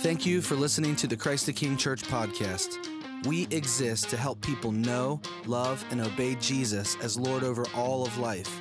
[0.00, 2.76] Thank you for listening to the Christ the King Church podcast.
[3.26, 8.16] We exist to help people know, love, and obey Jesus as Lord over all of
[8.16, 8.60] life.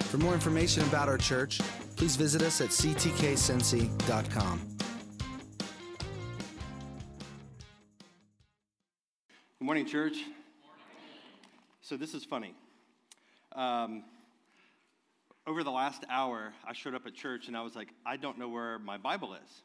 [0.00, 1.60] For more information about our church,
[1.94, 4.76] please visit us at ctkcincy.com.
[9.60, 10.16] Good morning, church.
[11.82, 12.52] So, this is funny.
[13.52, 14.02] Um,
[15.46, 18.40] over the last hour, I showed up at church and I was like, I don't
[18.40, 19.62] know where my Bible is.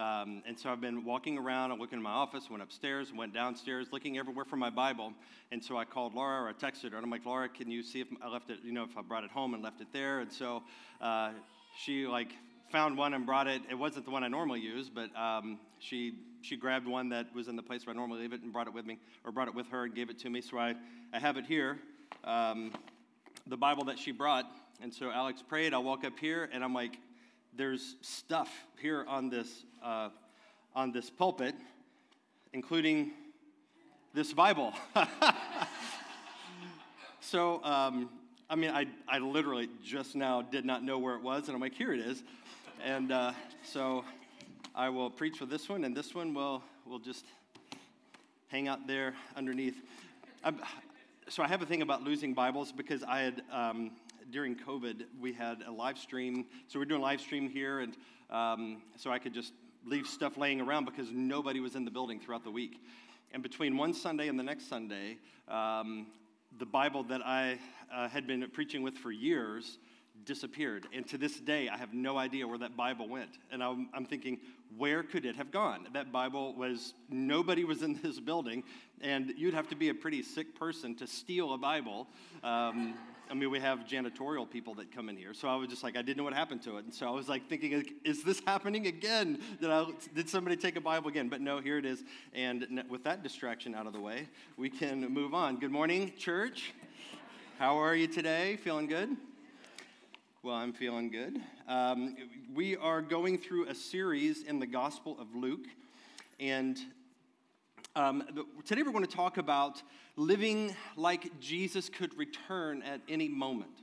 [0.00, 3.34] Um, and so I've been walking around, I'm looking in my office, went upstairs, went
[3.34, 5.12] downstairs, looking everywhere for my Bible.
[5.52, 7.82] And so I called Laura or I texted her, and I'm like, Laura, can you
[7.82, 9.88] see if I left it, you know, if I brought it home and left it
[9.92, 10.20] there?
[10.20, 10.62] And so
[11.02, 11.32] uh,
[11.76, 12.32] she like
[12.72, 13.60] found one and brought it.
[13.68, 17.48] It wasn't the one I normally use, but um, she she grabbed one that was
[17.48, 19.48] in the place where I normally leave it and brought it with me, or brought
[19.48, 20.40] it with her and gave it to me.
[20.40, 20.74] So I,
[21.12, 21.78] I have it here,
[22.24, 22.72] um,
[23.46, 24.46] the Bible that she brought.
[24.80, 25.74] And so Alex prayed.
[25.74, 26.96] I walk up here, and I'm like,
[27.54, 28.48] there's stuff
[28.80, 30.10] here on this uh,
[30.74, 31.54] on this pulpit,
[32.52, 33.12] including
[34.14, 34.72] this Bible.
[37.20, 38.10] so, um,
[38.48, 41.60] I mean, I, I literally just now did not know where it was, and I'm
[41.60, 42.22] like, here it is.
[42.84, 44.04] And uh, so
[44.74, 47.26] I will preach with this one, and this one will, will just
[48.48, 49.76] hang out there underneath.
[50.42, 50.60] I'm,
[51.28, 53.92] so I have a thing about losing Bibles because I had, um,
[54.32, 56.46] during COVID, we had a live stream.
[56.66, 57.96] So we're doing live stream here, and
[58.30, 59.52] um, so I could just
[59.84, 62.80] leave stuff laying around because nobody was in the building throughout the week.
[63.32, 66.08] And between one Sunday and the next Sunday, um,
[66.58, 67.58] the Bible that I
[67.92, 69.78] uh, had been preaching with for years
[70.24, 70.86] disappeared.
[70.92, 73.30] And to this day, I have no idea where that Bible went.
[73.50, 74.38] And I'm, I'm, thinking,
[74.76, 75.86] where could it have gone?
[75.94, 78.64] That Bible was, nobody was in this building,
[79.00, 82.06] and you'd have to be a pretty sick person to steal a Bible.
[82.42, 82.94] Um,
[83.30, 85.32] I mean, we have janitorial people that come in here.
[85.34, 86.84] So I was just like, I didn't know what happened to it.
[86.84, 89.38] And so I was like thinking, is this happening again?
[89.60, 91.28] Did, I, did somebody take a Bible again?
[91.28, 92.02] But no, here it is.
[92.34, 95.60] And with that distraction out of the way, we can move on.
[95.60, 96.72] Good morning, church.
[97.60, 98.56] How are you today?
[98.56, 99.16] Feeling good?
[100.42, 101.40] Well, I'm feeling good.
[101.68, 102.16] Um,
[102.52, 105.66] we are going through a series in the Gospel of Luke.
[106.40, 106.80] And
[107.96, 108.22] um,
[108.64, 109.82] today we're going to talk about
[110.16, 113.82] living like Jesus could return at any moment,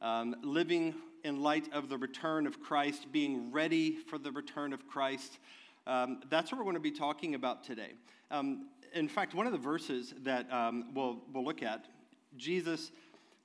[0.00, 0.94] um, living
[1.24, 5.38] in light of the return of Christ, being ready for the return of Christ.
[5.86, 7.92] Um, that's what we're going to be talking about today.
[8.30, 11.84] Um, in fact, one of the verses that um, we'll, we'll look at,
[12.38, 12.92] Jesus,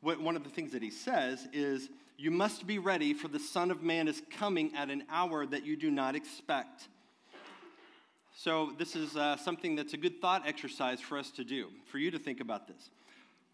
[0.01, 3.69] one of the things that he says is, You must be ready, for the Son
[3.69, 6.87] of Man is coming at an hour that you do not expect.
[8.41, 11.97] So, this is uh, something that's a good thought exercise for us to do, for
[11.97, 12.89] you to think about this.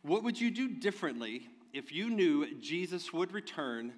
[0.04, 3.94] What would you do differently if you knew Jesus would return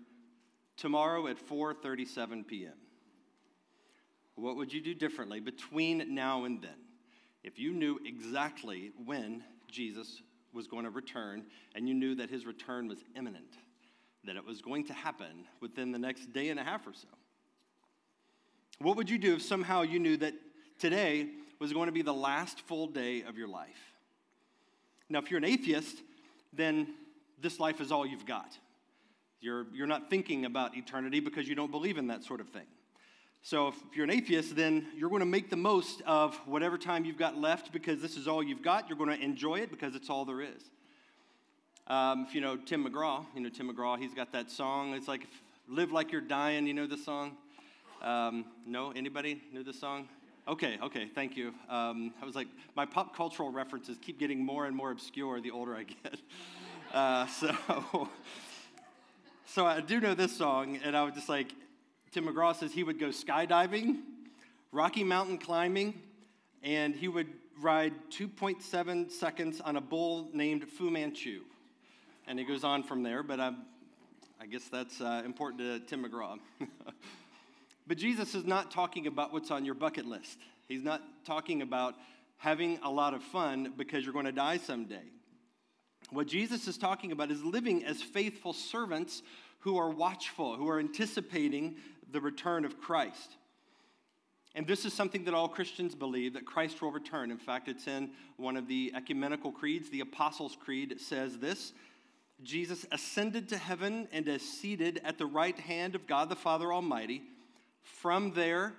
[0.78, 2.72] tomorrow at 4:37 p.m.?
[4.36, 6.80] What would you do differently between now and then
[7.44, 10.22] if you knew exactly when Jesus
[10.54, 13.58] was going to return and you knew that his return was imminent,
[14.24, 17.10] that it was going to happen within the next day and a half or so?
[18.80, 20.34] What would you do if somehow you knew that
[20.80, 21.28] today
[21.60, 23.94] was going to be the last full day of your life.
[25.10, 25.98] Now, if you're an atheist,
[26.54, 26.88] then
[27.42, 28.58] this life is all you've got.
[29.40, 32.66] You're, you're not thinking about eternity because you don't believe in that sort of thing.
[33.44, 37.06] So, if you're an atheist, then you're going to make the most of whatever time
[37.06, 38.90] you've got left because this is all you've got.
[38.90, 40.64] You're going to enjoy it because it's all there is.
[41.88, 44.94] Um, if you know Tim McGraw, you know Tim McGraw, he's got that song.
[44.94, 45.28] It's like,
[45.70, 46.68] live like you're dying.
[46.68, 47.38] You know the song?
[48.02, 48.92] Um, no?
[48.92, 50.10] Anybody know the song?
[50.48, 51.54] Okay, okay, thank you.
[51.68, 55.52] Um, I was like, my pop cultural references keep getting more and more obscure the
[55.52, 56.20] older I get.
[56.94, 57.54] Uh, so,
[59.46, 61.54] so I do know this song, and I was just like,
[62.12, 63.98] Tim McGraw says he would go skydiving,
[64.72, 66.02] Rocky Mountain climbing,
[66.64, 67.28] and he would
[67.60, 71.42] ride 2.7 seconds on a bull named Fu Manchu.
[72.26, 73.66] And he goes on from there, but I'm,
[74.40, 76.40] I guess that's uh, important to Tim McGraw.
[77.88, 80.38] But Jesus is not talking about what's on your bucket list.
[80.68, 81.96] He's not talking about
[82.38, 85.04] having a lot of fun because you're going to die someday.
[86.10, 89.24] What Jesus is talking about is living as faithful servants
[89.60, 91.78] who are watchful, who are anticipating
[92.12, 93.38] the return of Christ.
[94.56, 97.32] And this is something that all Christians believe that Christ will return.
[97.32, 101.74] In fact, it's in one of the ecumenical creeds, the Apostles' Creed says this
[102.44, 106.72] Jesus ascended to heaven and is seated at the right hand of God the Father
[106.72, 107.24] Almighty.
[108.02, 108.74] From there,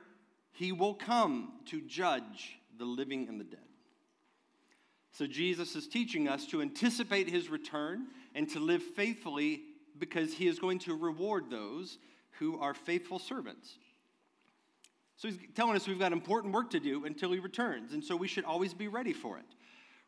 [0.52, 3.60] he will come to judge the living and the dead.
[5.12, 9.62] So, Jesus is teaching us to anticipate his return and to live faithfully
[9.98, 11.98] because he is going to reward those
[12.38, 13.78] who are faithful servants.
[15.18, 17.92] So he's telling us we've got important work to do until he returns.
[17.92, 19.44] And so we should always be ready for it.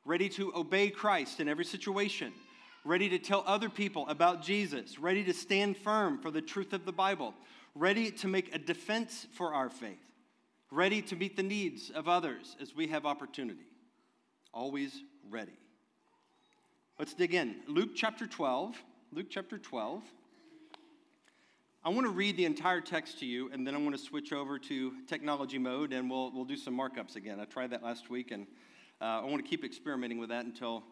[0.04, 2.32] Ready to obey Christ in every situation.
[2.84, 4.98] Ready to tell other people about Jesus.
[5.00, 7.34] Ready to stand firm for the truth of the Bible.
[7.74, 9.98] Ready to make a defense for our faith.
[10.70, 13.66] Ready to meet the needs of others as we have opportunity.
[14.52, 15.52] Always ready.
[16.98, 17.56] Let's dig in.
[17.66, 18.76] Luke chapter 12.
[19.12, 20.02] Luke chapter 12.
[21.82, 24.34] I want to read the entire text to you, and then I'm going to switch
[24.34, 27.40] over to technology mode, and we'll, we'll do some markups again.
[27.40, 28.46] I tried that last week, and
[29.00, 30.82] uh, I want to keep experimenting with that until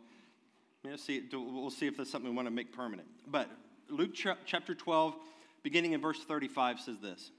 [0.83, 3.09] you know, see, we'll see if that's something we want to make permanent.
[3.27, 3.51] But
[3.91, 5.15] Luke ch- chapter 12,
[5.63, 7.31] beginning in verse 35, says this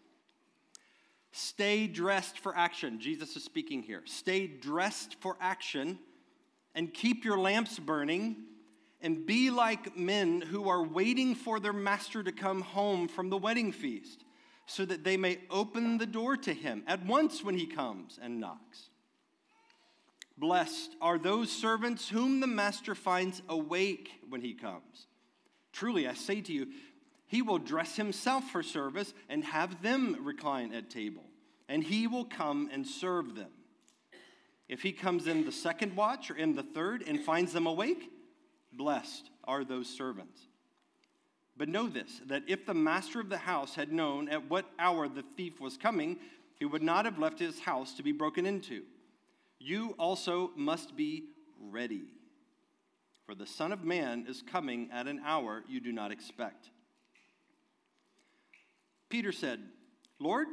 [1.31, 2.99] Stay dressed for action.
[2.99, 4.01] Jesus is speaking here.
[4.05, 5.99] Stay dressed for action
[6.75, 8.35] and keep your lamps burning
[9.01, 13.37] and be like men who are waiting for their master to come home from the
[13.37, 14.25] wedding feast,
[14.65, 18.39] so that they may open the door to him at once when he comes and
[18.39, 18.89] knocks.
[20.37, 25.07] Blessed are those servants whom the master finds awake when he comes.
[25.71, 26.67] Truly, I say to you,
[27.29, 31.23] he will dress himself for service and have them recline at table,
[31.69, 33.51] and he will come and serve them.
[34.67, 38.09] If he comes in the second watch or in the third and finds them awake,
[38.73, 40.41] Blessed are those servants.
[41.55, 45.07] But know this that if the master of the house had known at what hour
[45.07, 46.17] the thief was coming,
[46.55, 48.83] he would not have left his house to be broken into.
[49.59, 51.25] You also must be
[51.59, 52.05] ready,
[53.27, 56.71] for the Son of Man is coming at an hour you do not expect.
[59.09, 59.59] Peter said,
[60.19, 60.47] Lord,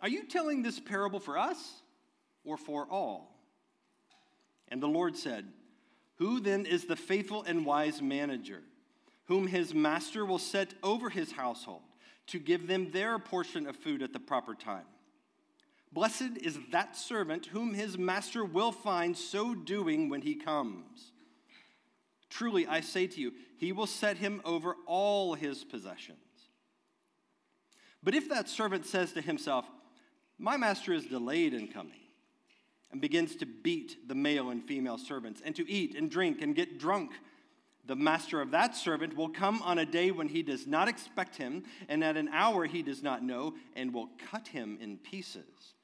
[0.00, 1.82] are you telling this parable for us
[2.44, 3.36] or for all?
[4.68, 5.46] And the Lord said,
[6.16, 8.62] who then is the faithful and wise manager,
[9.24, 11.82] whom his master will set over his household
[12.28, 14.84] to give them their portion of food at the proper time?
[15.92, 21.12] Blessed is that servant whom his master will find so doing when he comes.
[22.30, 26.18] Truly, I say to you, he will set him over all his possessions.
[28.02, 29.66] But if that servant says to himself,
[30.38, 32.00] My master is delayed in coming,
[32.90, 36.54] and begins to beat the male and female servants, and to eat and drink and
[36.54, 37.12] get drunk.
[37.84, 41.36] The master of that servant will come on a day when he does not expect
[41.36, 45.74] him, and at an hour he does not know, and will cut him in pieces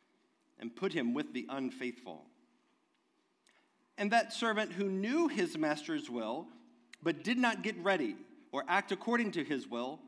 [0.60, 2.24] and put him with the unfaithful.
[3.96, 6.46] And that servant who knew his master's will,
[7.02, 8.16] but did not get ready
[8.52, 10.00] or act according to his will,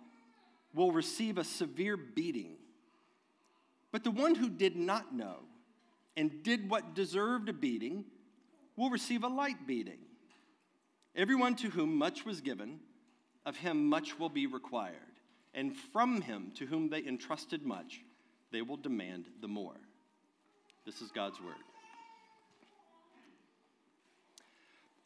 [0.75, 2.56] will receive a severe beating.
[3.93, 5.37] But the one who did not know,
[6.17, 8.05] and did what deserved a beating
[8.76, 9.99] will receive a light beating.
[11.17, 12.81] Everyone to whom much was given,
[13.44, 14.94] of him much will be required.
[15.55, 18.02] And from him to whom they entrusted much,
[18.52, 19.76] they will demand the more.
[20.87, 21.55] This is God's word.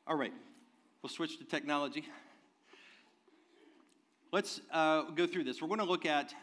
[0.06, 0.34] All right,
[1.02, 2.04] we'll switch to technology.
[4.34, 5.62] Let's uh, go through this.
[5.62, 6.34] We're going to look at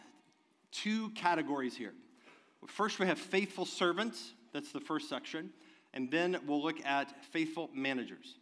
[0.71, 1.91] two categories here.
[2.65, 5.49] First, we have faithful servants, that's the first section.
[5.93, 8.35] And then we'll look at faithful managers.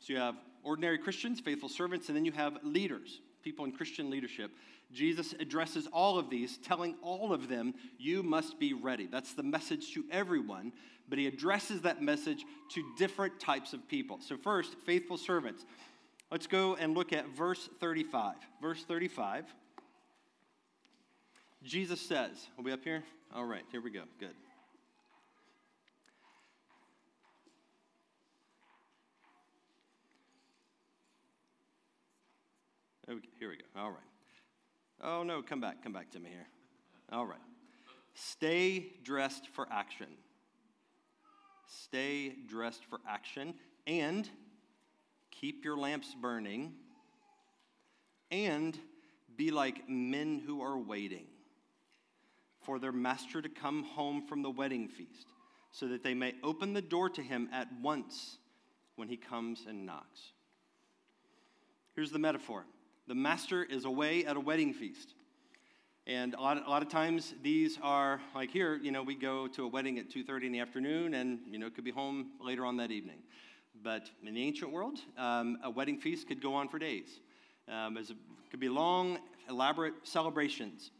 [0.00, 4.10] So you have ordinary Christians, faithful servants, and then you have leaders, people in Christian
[4.10, 4.50] leadership.
[4.92, 9.06] Jesus addresses all of these, telling all of them, You must be ready.
[9.06, 10.72] That's the message to everyone,
[11.08, 14.18] but he addresses that message to different types of people.
[14.20, 15.64] So, first, faithful servants.
[16.30, 18.34] Let's go and look at verse 35.
[18.60, 19.44] Verse 35.
[21.62, 23.02] Jesus says, Will we up here?
[23.34, 24.02] All right, here we go.
[24.18, 24.34] Good.
[33.08, 33.64] Oh, here we go.
[33.76, 33.98] All right.
[35.02, 35.82] Oh, no, come back.
[35.82, 36.48] Come back to me here.
[37.12, 37.38] All right.
[38.14, 40.08] Stay dressed for action.
[41.68, 43.54] Stay dressed for action
[43.86, 44.28] and
[45.40, 46.72] keep your lamps burning
[48.30, 48.78] and
[49.36, 51.26] be like men who are waiting
[52.62, 55.26] for their master to come home from the wedding feast
[55.70, 58.38] so that they may open the door to him at once
[58.96, 60.32] when he comes and knocks.
[61.94, 62.64] Here's the metaphor
[63.06, 65.14] the master is away at a wedding feast.
[66.08, 69.48] And a lot, a lot of times these are like here, you know, we go
[69.48, 72.64] to a wedding at 2:30 in the afternoon, and you know, could be home later
[72.64, 73.18] on that evening.
[73.82, 77.20] But in the ancient world, um, a wedding feast could go on for days.
[77.68, 78.10] Um, it
[78.50, 79.18] could be long,
[79.48, 80.90] elaborate celebrations.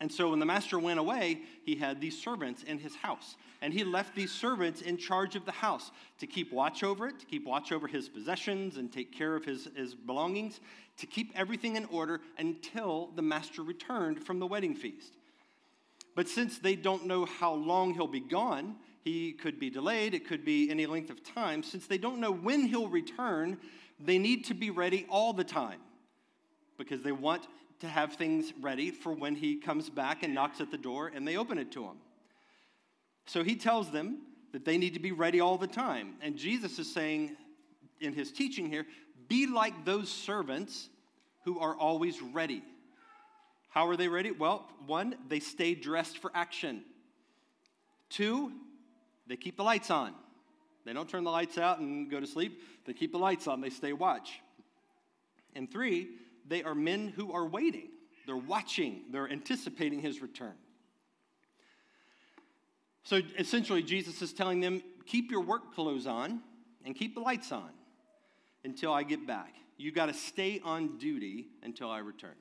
[0.00, 3.36] And so when the master went away, he had these servants in his house.
[3.62, 7.18] And he left these servants in charge of the house to keep watch over it,
[7.20, 10.60] to keep watch over his possessions and take care of his, his belongings,
[10.98, 15.14] to keep everything in order until the master returned from the wedding feast.
[16.14, 20.26] But since they don't know how long he'll be gone, he could be delayed, it
[20.26, 21.62] could be any length of time.
[21.62, 23.56] Since they don't know when he'll return,
[24.00, 25.78] they need to be ready all the time
[26.76, 27.46] because they want
[27.78, 31.26] to have things ready for when he comes back and knocks at the door and
[31.26, 31.98] they open it to him.
[33.26, 34.22] So he tells them
[34.52, 36.14] that they need to be ready all the time.
[36.20, 37.36] And Jesus is saying
[38.00, 38.86] in his teaching here,
[39.28, 40.88] be like those servants
[41.44, 42.60] who are always ready.
[43.68, 44.32] How are they ready?
[44.32, 46.82] Well, one, they stay dressed for action.
[48.10, 48.50] Two,
[49.26, 50.14] they keep the lights on.
[50.84, 52.62] They don't turn the lights out and go to sleep.
[52.84, 54.40] They keep the lights on, they stay watch.
[55.54, 56.08] And three,
[56.46, 57.88] they are men who are waiting.
[58.26, 60.54] They're watching, they're anticipating his return.
[63.04, 66.40] So essentially, Jesus is telling them keep your work clothes on
[66.84, 67.70] and keep the lights on
[68.64, 69.54] until I get back.
[69.78, 72.34] You've got to stay on duty until I return.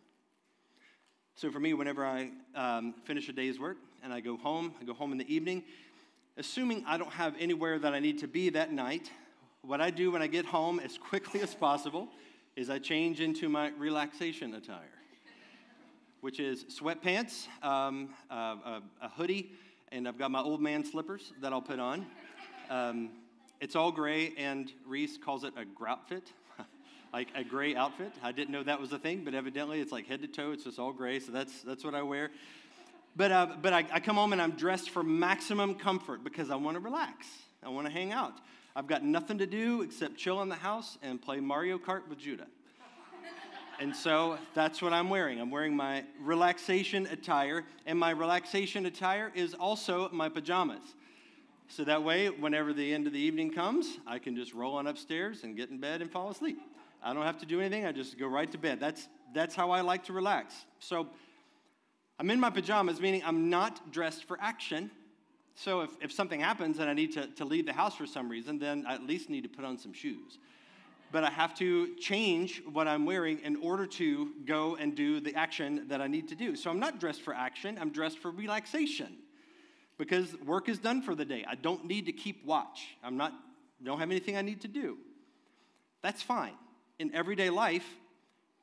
[1.36, 4.86] So for me, whenever I um, finish a day's work and I go home, I
[4.86, 5.64] go home in the evening,
[6.38, 9.12] assuming I don't have anywhere that I need to be that night,
[9.62, 12.10] what I do when I get home as quickly as possible
[12.56, 14.84] is I change into my relaxation attire,
[16.22, 19.52] which is sweatpants, um, uh, a, a, hoodie,
[19.92, 22.06] and I've got my old man slippers that I'll put on.
[22.70, 23.10] Um,
[23.60, 26.24] it's all gray, and Reese calls it a groutfit,
[27.14, 28.14] like a gray outfit.
[28.22, 30.52] I didn't know that was a thing, but evidently it's like head to toe.
[30.52, 32.32] It's just all gray, so that's that's what I wear.
[33.16, 36.56] But uh, but I, I come home and I'm dressed for maximum comfort because I
[36.56, 37.28] want to relax.
[37.64, 38.34] I want to hang out.
[38.76, 42.18] I've got nothing to do except chill in the house and play Mario Kart with
[42.20, 42.48] Judah.
[43.80, 45.40] and so that's what I'm wearing.
[45.40, 50.84] I'm wearing my relaxation attire, and my relaxation attire is also my pajamas.
[51.70, 54.88] So that way, whenever the end of the evening comes, I can just roll on
[54.88, 56.60] upstairs and get in bed and fall asleep.
[57.02, 58.80] I don't have to do anything, I just go right to bed.
[58.80, 60.54] That's, that's how I like to relax.
[60.80, 61.08] So
[62.20, 64.90] I'm in my pajamas, meaning I'm not dressed for action.
[65.56, 68.30] So if, if something happens and I need to, to leave the house for some
[68.30, 70.38] reason, then I at least need to put on some shoes.
[71.12, 75.36] But I have to change what I'm wearing in order to go and do the
[75.36, 76.56] action that I need to do.
[76.56, 79.18] So I'm not dressed for action, I'm dressed for relaxation
[79.98, 81.46] because work is done for the day.
[81.48, 82.98] I don't need to keep watch.
[83.04, 83.34] I'm not
[83.84, 84.98] don't have anything I need to do.
[86.02, 86.54] That's fine.
[86.98, 87.86] In everyday life,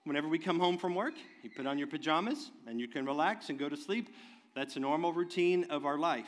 [0.04, 3.49] whenever we come home from work, you put on your pajamas and you can relax
[3.49, 4.09] and go to sleep.
[4.54, 6.26] That's a normal routine of our life.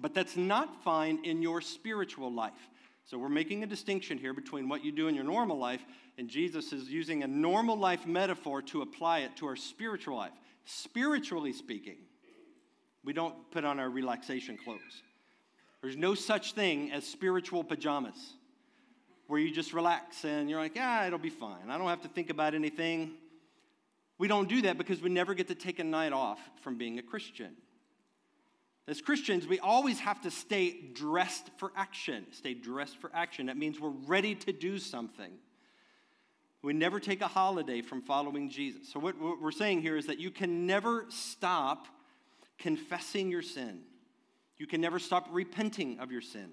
[0.00, 2.68] But that's not fine in your spiritual life.
[3.04, 5.80] So we're making a distinction here between what you do in your normal life,
[6.18, 10.32] and Jesus is using a normal life metaphor to apply it to our spiritual life.
[10.66, 11.96] Spiritually speaking,
[13.02, 15.02] we don't put on our relaxation clothes.
[15.80, 18.34] There's no such thing as spiritual pajamas
[19.28, 21.70] where you just relax and you're like, yeah, it'll be fine.
[21.70, 23.12] I don't have to think about anything.
[24.18, 26.98] We don't do that because we never get to take a night off from being
[26.98, 27.54] a Christian.
[28.88, 32.26] As Christians, we always have to stay dressed for action.
[32.32, 33.46] Stay dressed for action.
[33.46, 35.30] That means we're ready to do something.
[36.62, 38.90] We never take a holiday from following Jesus.
[38.90, 41.86] So, what, we're saying here is that you can never stop
[42.58, 43.82] confessing your sin.
[44.56, 46.50] You can never stop repenting of your sin.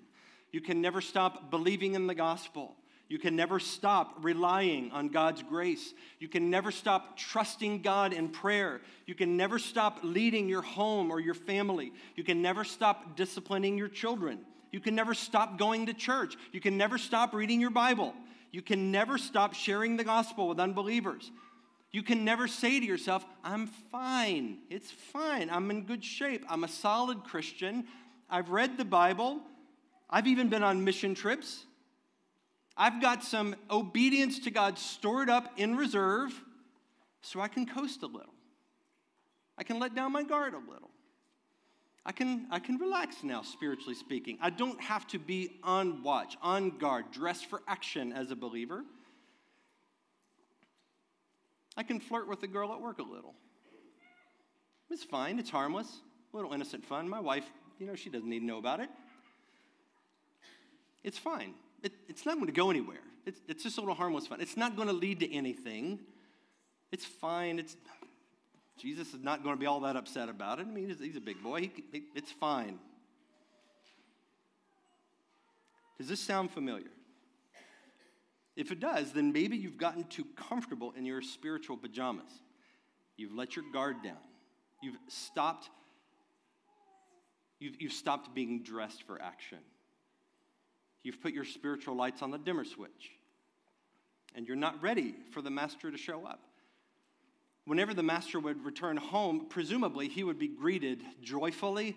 [0.55, 2.77] You can never stop believing in the gospel.
[3.09, 5.93] You can never stop relying on God's grace.
[6.17, 8.79] You can never stop trusting God in prayer.
[9.05, 11.91] You can never stop leading your home or your family.
[12.15, 14.45] You can never stop disciplining your children.
[14.71, 16.37] You can never stop going to church.
[16.53, 18.13] You can never stop reading your Bible.
[18.53, 21.33] You can never stop sharing the gospel with unbelievers.
[21.91, 24.59] You can never say to yourself, I'm fine.
[24.69, 25.49] It's fine.
[25.49, 26.45] I'm in good shape.
[26.47, 27.87] I'm a solid Christian.
[28.29, 29.41] I've read the Bible.
[30.09, 31.65] I've even been on mission trips.
[32.77, 36.33] I've got some obedience to God stored up in reserve
[37.21, 38.33] so I can coast a little.
[39.57, 40.91] I can let down my guard a little.
[42.05, 44.37] I can, I can relax now, spiritually speaking.
[44.39, 48.83] I don't have to be on watch, on guard, dressed for action as a believer.
[51.75, 53.33] I can flirt with the girl at work a little.
[54.91, 55.87] It's fine, it's harmless,
[56.31, 57.09] a little innocent fun.
[57.09, 57.45] My wife,
[57.79, 58.89] you know, she doesn't need to know about it.
[61.05, 61.53] It's fine
[61.85, 63.03] it, it's not going to go anywhere.
[63.27, 64.41] It's, it's just a little harmless fun.
[64.41, 65.99] It's not going to lead to anything.
[66.91, 67.59] It's fine.
[67.59, 67.77] It's,
[68.79, 70.65] Jesus is not going to be all that upset about it.
[70.67, 71.61] I mean, he's, he's a big boy.
[71.61, 72.79] He, he, it's fine.
[75.99, 76.89] Does this sound familiar?
[78.55, 82.31] If it does, then maybe you've gotten too comfortable in your spiritual pajamas.
[83.15, 84.17] You've let your guard down.
[84.81, 85.69] You've stopped,
[87.59, 89.59] you've, you've stopped being dressed for action.
[91.05, 93.11] You've put your spiritual lights on the dimmer switch.
[94.33, 96.41] And you're not ready for the master to show up.
[97.65, 101.95] whenever the master would return home, presumably he would be greeted joyfully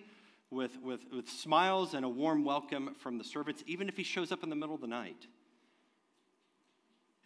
[0.50, 4.32] with, with, with smiles and a warm welcome from the servants, even if he shows
[4.32, 5.26] up in the middle of the night.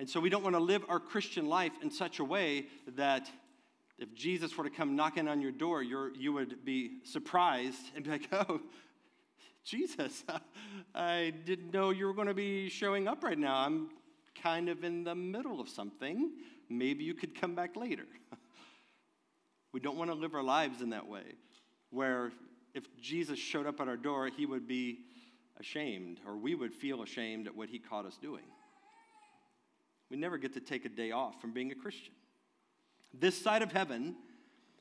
[0.00, 3.30] And so we don't want to live our Christian life in such a way that
[3.98, 8.04] if Jesus were to come knocking on your door, you you would be surprised and
[8.04, 8.60] be like, oh,
[9.64, 10.24] Jesus,
[10.94, 13.56] I didn't know you were going to be showing up right now.
[13.56, 13.90] I'm
[14.42, 16.32] kind of in the middle of something.
[16.68, 18.06] Maybe you could come back later.
[19.72, 21.24] we don't want to live our lives in that way,
[21.90, 22.32] where
[22.74, 25.00] if Jesus showed up at our door, he would be
[25.60, 28.44] ashamed, or we would feel ashamed at what he caught us doing.
[30.10, 32.12] We never get to take a day off from being a Christian.
[33.14, 34.16] This side of heaven,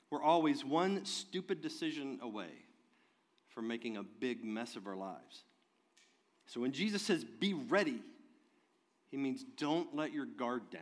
[0.09, 2.49] we're always one stupid decision away
[3.53, 5.43] from making a big mess of our lives.
[6.45, 8.01] So when Jesus says, be ready,
[9.09, 10.81] he means don't let your guard down.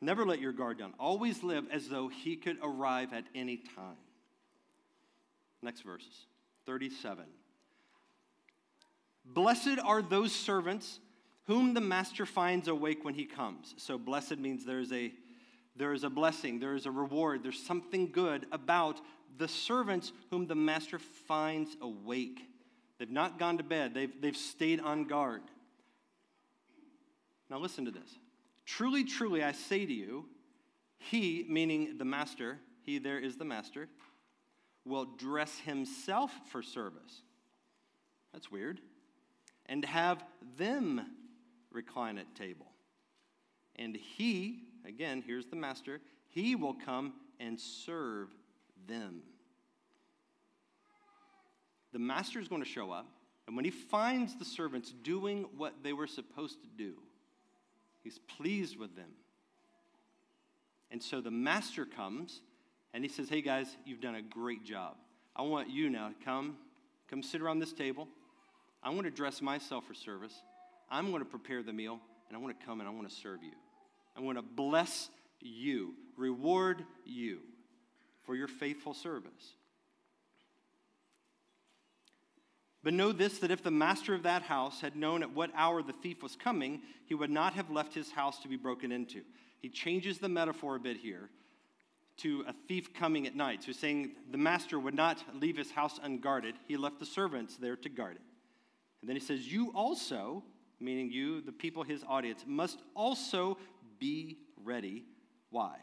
[0.00, 0.92] Never let your guard down.
[0.98, 3.96] Always live as though he could arrive at any time.
[5.62, 6.26] Next verses
[6.66, 7.24] 37.
[9.24, 11.00] Blessed are those servants
[11.46, 13.74] whom the master finds awake when he comes.
[13.78, 15.12] So blessed means there's a
[15.76, 18.98] there is a blessing, there is a reward, there's something good about
[19.38, 22.40] the servants whom the master finds awake.
[22.98, 25.42] They've not gone to bed, they've, they've stayed on guard.
[27.48, 28.18] Now, listen to this.
[28.64, 30.26] Truly, truly, I say to you,
[30.98, 33.88] he, meaning the master, he there is the master,
[34.84, 37.22] will dress himself for service.
[38.32, 38.80] That's weird.
[39.66, 40.24] And have
[40.58, 41.06] them
[41.70, 42.66] recline at table.
[43.76, 48.34] And he, again, here's the master, he will come and serve
[48.86, 49.22] them.
[51.92, 53.06] The master is going to show up,
[53.46, 56.94] and when he finds the servants doing what they were supposed to do,
[58.02, 59.10] he's pleased with them.
[60.90, 62.40] And so the master comes
[62.92, 64.96] and he says, Hey guys, you've done a great job.
[65.34, 66.56] I want you now to come,
[67.08, 68.08] come sit around this table.
[68.82, 70.34] I want to dress myself for service.
[70.90, 73.14] I'm going to prepare the meal, and I want to come and I want to
[73.14, 73.52] serve you.
[74.16, 77.40] I want to bless you, reward you
[78.26, 79.54] for your faithful service.
[82.82, 85.82] But know this that if the master of that house had known at what hour
[85.82, 89.22] the thief was coming, he would not have left his house to be broken into.
[89.60, 91.30] He changes the metaphor a bit here
[92.18, 93.62] to a thief coming at night.
[93.62, 97.56] So he's saying the master would not leave his house unguarded, he left the servants
[97.56, 98.22] there to guard it.
[99.00, 100.44] And then he says, You also,
[100.80, 103.58] meaning you, the people, his audience, must also
[103.98, 105.04] be ready.
[105.50, 105.76] Why?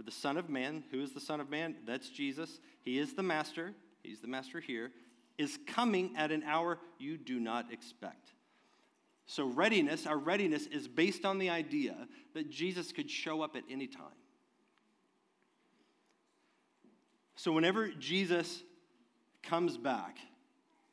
[0.00, 1.76] For the Son of Man, who is the Son of Man?
[1.86, 2.58] That's Jesus.
[2.80, 3.74] He is the Master.
[4.02, 4.92] He's the Master here.
[5.36, 8.32] Is coming at an hour you do not expect.
[9.26, 13.64] So, readiness, our readiness is based on the idea that Jesus could show up at
[13.68, 14.06] any time.
[17.36, 18.62] So, whenever Jesus
[19.42, 20.16] comes back,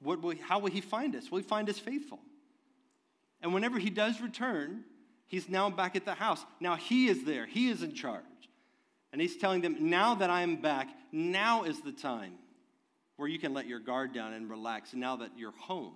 [0.02, 1.32] what will, how will he find us?
[1.32, 2.20] Will he find us faithful?
[3.42, 4.84] And whenever he does return,
[5.28, 6.46] he's now back at the house.
[6.60, 8.24] Now he is there, he is in charge.
[9.12, 12.34] And he's telling them, now that I am back, now is the time
[13.16, 15.94] where you can let your guard down and relax now that you're home.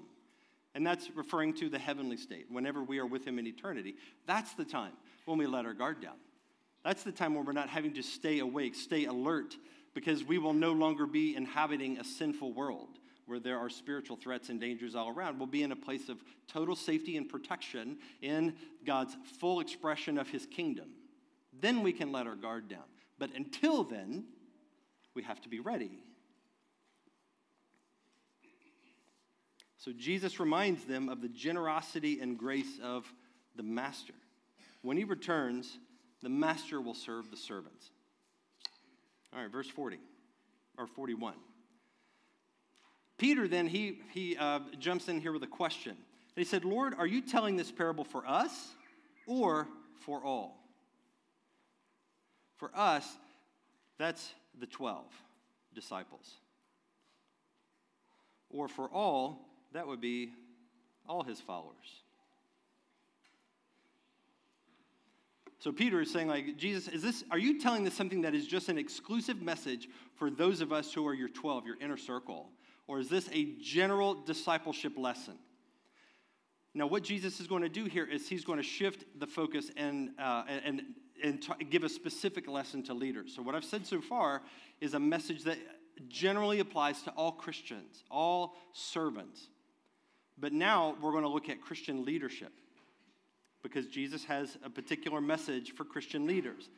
[0.74, 2.46] And that's referring to the heavenly state.
[2.50, 3.96] Whenever we are with him in eternity,
[4.26, 4.94] that's the time
[5.26, 6.16] when we let our guard down.
[6.84, 9.56] That's the time when we're not having to stay awake, stay alert,
[9.94, 14.50] because we will no longer be inhabiting a sinful world where there are spiritual threats
[14.50, 15.38] and dangers all around.
[15.38, 20.30] We'll be in a place of total safety and protection in God's full expression of
[20.30, 20.90] his kingdom.
[21.60, 22.84] Then we can let our guard down.
[23.22, 24.24] But until then,
[25.14, 25.92] we have to be ready.
[29.78, 33.06] So Jesus reminds them of the generosity and grace of
[33.56, 34.16] the master.
[34.82, 35.78] When he returns,
[36.24, 37.92] the master will serve the servants.
[39.32, 40.00] All right, verse 40
[40.80, 41.36] or 41.
[43.20, 45.92] Peter then, he, he uh, jumps in here with a question.
[45.92, 45.98] And
[46.38, 48.70] he said, Lord, are you telling this parable for us
[49.28, 49.68] or
[50.00, 50.61] for all?
[52.62, 53.18] For us,
[53.98, 55.04] that's the 12
[55.74, 56.36] disciples.
[58.52, 59.40] Or for all,
[59.74, 60.30] that would be
[61.10, 62.04] all his followers.
[65.58, 68.46] So Peter is saying, like, Jesus, is this, are you telling this something that is
[68.46, 72.50] just an exclusive message for those of us who are your 12, your inner circle?
[72.88, 75.40] Or is this a general discipleship lesson?
[76.74, 79.70] Now, what Jesus is going to do here is he's going to shift the focus
[79.76, 80.82] and, uh, and,
[81.22, 83.34] and t- give a specific lesson to leaders.
[83.36, 84.42] So, what I've said so far
[84.80, 85.58] is a message that
[86.08, 89.50] generally applies to all Christians, all servants.
[90.38, 92.54] But now we're going to look at Christian leadership
[93.64, 96.70] because Jesus has a particular message for Christian leaders.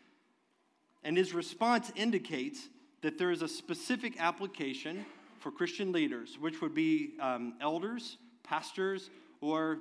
[1.03, 2.67] And his response indicates
[3.01, 5.05] that there is a specific application
[5.39, 9.09] for Christian leaders, which would be um, elders, pastors,
[9.43, 9.79] or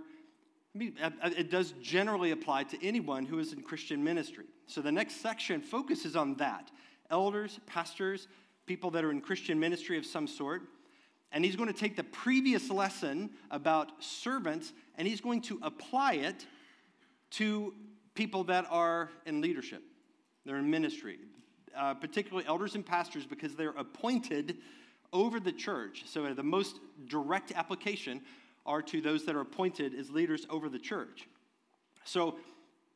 [0.74, 4.46] it does generally apply to anyone who is in Christian ministry.
[4.66, 6.70] So the next section focuses on that
[7.10, 8.26] elders, pastors,
[8.66, 10.62] people that are in Christian ministry of some sort.
[11.30, 16.14] And he's going to take the previous lesson about servants and he's going to apply
[16.14, 16.46] it
[17.32, 17.74] to
[18.14, 19.82] people that are in leadership,
[20.44, 21.18] they're in ministry,
[21.76, 24.58] uh, particularly elders and pastors, because they're appointed
[25.12, 26.04] over the church.
[26.06, 28.20] So the most direct application
[28.64, 31.28] are to those that are appointed as leaders over the church.
[32.04, 32.36] So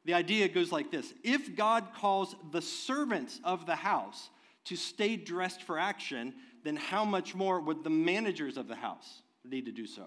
[0.05, 4.31] the idea goes like this If God calls the servants of the house
[4.65, 9.23] to stay dressed for action, then how much more would the managers of the house
[9.45, 10.07] need to do so?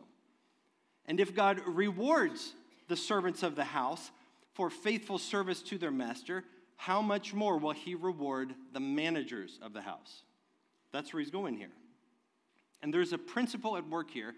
[1.06, 2.54] And if God rewards
[2.88, 4.12] the servants of the house
[4.54, 6.44] for faithful service to their master,
[6.76, 10.24] how much more will he reward the managers of the house?
[10.92, 11.72] That's where he's going here.
[12.82, 14.36] And there's a principle at work here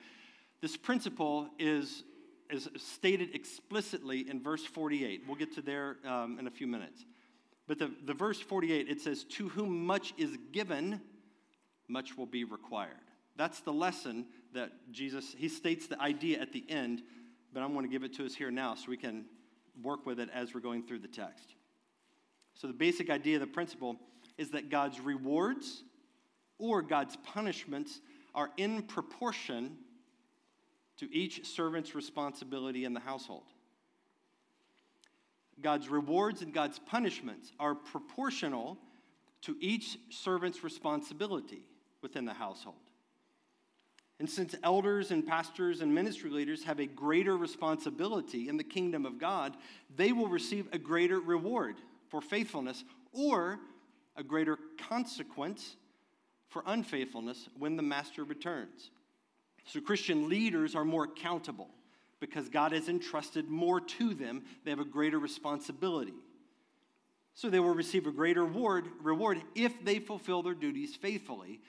[0.62, 2.04] this principle is,
[2.50, 5.24] is stated explicitly in verse 48.
[5.28, 7.04] We'll get to there um, in a few minutes.
[7.68, 11.02] But the, the verse 48, it says, To whom much is given,
[11.88, 12.92] much will be required.
[13.38, 17.02] That's the lesson that Jesus, he states the idea at the end,
[17.54, 19.26] but I'm going to give it to us here now so we can
[19.82, 21.56] work with it as we're going through the text.
[22.54, 23.96] So, the basic idea, the principle,
[24.38, 25.84] is that God's rewards
[26.60, 28.02] or God's punishments
[28.36, 29.78] are in proportion
[31.02, 33.44] to each servant's responsibility in the household.
[35.60, 38.78] God's rewards and God's punishments are proportional
[39.42, 41.64] to each servant's responsibility
[42.04, 42.76] within the household.
[44.20, 49.04] And since elders and pastors and ministry leaders have a greater responsibility in the kingdom
[49.04, 49.58] of God,
[49.96, 51.78] they will receive a greater reward
[52.10, 53.58] for faithfulness or
[54.16, 55.78] a greater consequence
[56.48, 58.92] for unfaithfulness when the master returns.
[59.66, 61.70] So Christian leaders are more accountable
[62.20, 64.44] because God has entrusted more to them.
[64.64, 66.14] They have a greater responsibility.
[67.34, 71.62] So they will receive a greater reward, reward if they fulfill their duties faithfully,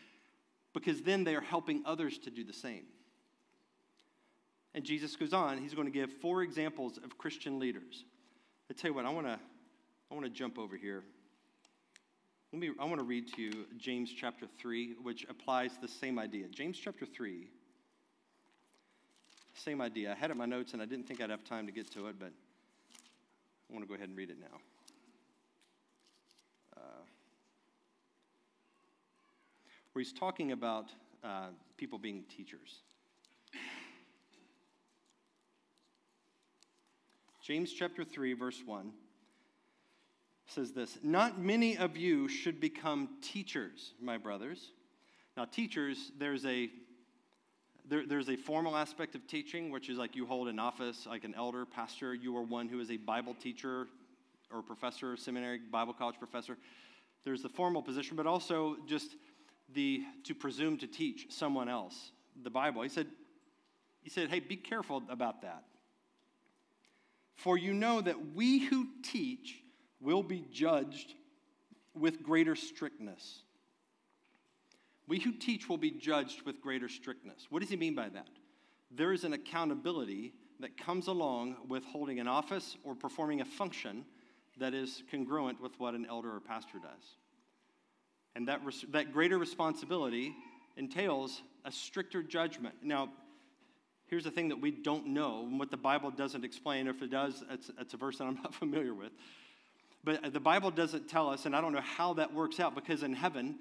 [0.74, 2.84] because then they are helping others to do the same.
[4.74, 8.04] And Jesus goes on, he's going to give four examples of Christian leaders.
[8.70, 9.38] I tell you what, I want to
[10.10, 11.04] I want to jump over here.
[12.52, 16.18] Let me, I want to read to you James chapter 3, which applies the same
[16.18, 16.48] idea.
[16.48, 17.48] James chapter 3
[19.54, 20.12] same idea.
[20.12, 21.90] I had it in my notes and I didn't think I'd have time to get
[21.92, 22.32] to it, but
[23.70, 24.58] I want to go ahead and read it now.
[26.76, 27.02] Uh,
[29.92, 30.86] where he's talking about
[31.22, 32.80] uh, people being teachers.
[37.42, 38.92] James chapter 3, verse 1
[40.46, 44.70] says this Not many of you should become teachers, my brothers.
[45.36, 46.70] Now, teachers, there's a
[47.88, 51.24] there, there's a formal aspect of teaching, which is like you hold an office, like
[51.24, 52.14] an elder, pastor.
[52.14, 53.88] You are one who is a Bible teacher
[54.52, 56.56] or professor, seminary, Bible college professor.
[57.24, 59.16] There's the formal position, but also just
[59.74, 62.82] the to presume to teach someone else the Bible.
[62.82, 63.06] He said,
[64.02, 65.64] he said, hey, be careful about that.
[67.36, 69.56] For you know that we who teach
[70.00, 71.14] will be judged
[71.94, 73.42] with greater strictness.
[75.08, 77.46] We who teach will be judged with greater strictness.
[77.50, 78.28] What does he mean by that?
[78.90, 84.04] There is an accountability that comes along with holding an office or performing a function
[84.58, 87.16] that is congruent with what an elder or pastor does.
[88.36, 90.34] And that, res- that greater responsibility
[90.76, 92.76] entails a stricter judgment.
[92.82, 93.10] Now,
[94.06, 96.86] here's the thing that we don't know, and what the Bible doesn't explain.
[96.86, 99.12] If it does, it's, it's a verse that I'm not familiar with.
[100.04, 103.02] But the Bible doesn't tell us, and I don't know how that works out because
[103.02, 103.56] in heaven,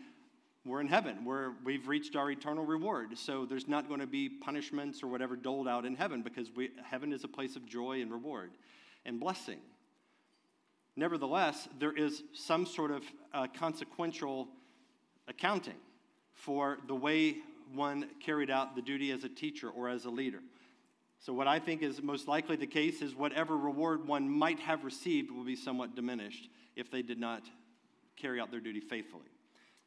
[0.65, 3.17] we're in heaven where we've reached our eternal reward.
[3.17, 6.69] So there's not going to be punishments or whatever doled out in heaven because we,
[6.83, 8.51] heaven is a place of joy and reward
[9.05, 9.59] and blessing.
[10.95, 14.49] Nevertheless, there is some sort of uh, consequential
[15.27, 15.77] accounting
[16.33, 17.37] for the way
[17.73, 20.39] one carried out the duty as a teacher or as a leader.
[21.19, 24.83] So, what I think is most likely the case is whatever reward one might have
[24.83, 27.43] received will be somewhat diminished if they did not
[28.17, 29.29] carry out their duty faithfully.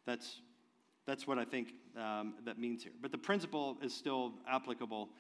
[0.07, 0.41] That's
[1.07, 2.93] that's what I think um, that means here.
[3.01, 5.11] But the principle is still applicable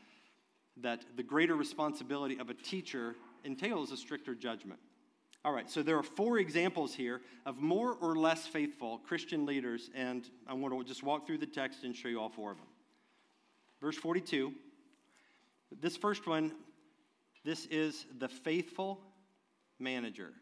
[0.78, 4.80] that the greater responsibility of a teacher entails a stricter judgment.
[5.44, 9.90] All right, so there are four examples here of more or less faithful Christian leaders,
[9.94, 12.56] and I want to just walk through the text and show you all four of
[12.56, 12.66] them.
[13.80, 14.52] Verse 42,
[15.80, 16.52] this first one,
[17.44, 19.00] this is the faithful
[19.78, 20.32] manager.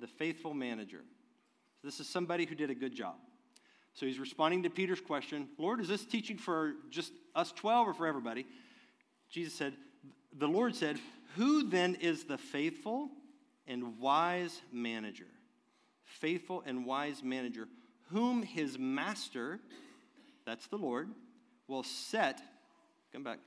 [0.00, 1.02] the faithful manager.
[1.82, 3.16] This is somebody who did a good job.
[3.94, 7.94] So he's responding to Peter's question Lord, is this teaching for just us 12 or
[7.94, 8.46] for everybody?
[9.30, 9.74] Jesus said,
[10.36, 10.98] The Lord said,
[11.36, 13.10] Who then is the faithful
[13.66, 15.26] and wise manager?
[16.04, 17.68] Faithful and wise manager,
[18.10, 19.60] whom his master,
[20.46, 21.10] that's the Lord,
[21.66, 22.40] will set,
[23.12, 23.38] come back,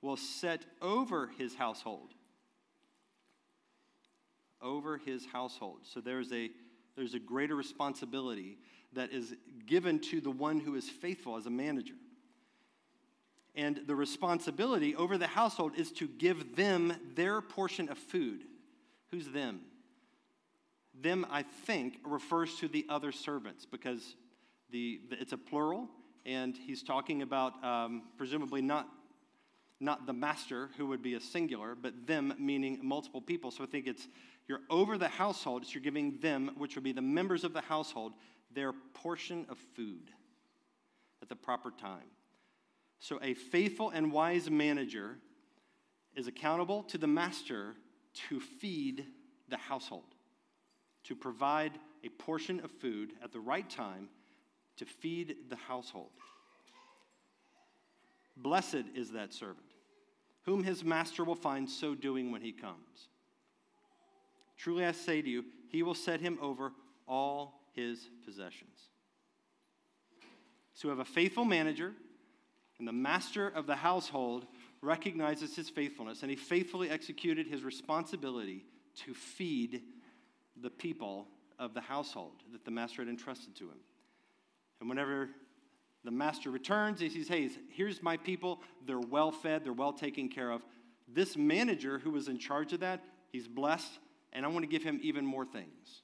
[0.00, 2.14] will set over his household.
[4.62, 5.80] Over his household.
[5.82, 6.50] So there's a
[6.96, 8.58] there's a greater responsibility
[8.94, 9.34] that is
[9.66, 11.94] given to the one who is faithful as a manager.
[13.54, 18.44] And the responsibility over the household is to give them their portion of food.
[19.10, 19.60] Who's them?
[20.98, 24.16] Them, I think, refers to the other servants because
[24.70, 25.88] the, it's a plural,
[26.24, 28.88] and he's talking about um, presumably not,
[29.80, 33.50] not the master, who would be a singular, but them meaning multiple people.
[33.50, 34.08] So I think it's
[34.48, 37.60] you're over the household, so you're giving them, which would be the members of the
[37.60, 38.12] household,
[38.54, 40.10] their portion of food
[41.22, 42.10] at the proper time.
[42.98, 45.18] So, a faithful and wise manager
[46.14, 47.74] is accountable to the master
[48.28, 49.04] to feed
[49.48, 50.14] the household,
[51.04, 51.72] to provide
[52.04, 54.08] a portion of food at the right time
[54.76, 56.10] to feed the household.
[58.36, 59.66] Blessed is that servant,
[60.44, 63.08] whom his master will find so doing when he comes.
[64.56, 66.72] Truly I say to you, he will set him over
[67.06, 68.78] all his possessions.
[70.74, 71.92] So we have a faithful manager,
[72.78, 74.46] and the master of the household
[74.82, 78.64] recognizes his faithfulness, and he faithfully executed his responsibility
[79.04, 79.82] to feed
[80.60, 81.26] the people
[81.58, 83.78] of the household that the master had entrusted to him.
[84.80, 85.30] And whenever
[86.04, 88.60] the master returns, he says, Hey, here's my people.
[88.86, 90.62] They're well fed, they're well taken care of.
[91.08, 93.98] This manager who was in charge of that, he's blessed,
[94.36, 96.02] and I want to give him even more things.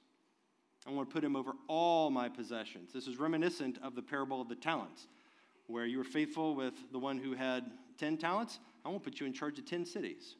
[0.87, 2.91] I want to put him over all my possessions.
[2.91, 5.07] This is reminiscent of the parable of the talents,
[5.67, 7.63] where you were faithful with the one who had
[7.99, 8.59] 10 talents.
[8.83, 10.35] I want to put you in charge of 10 cities.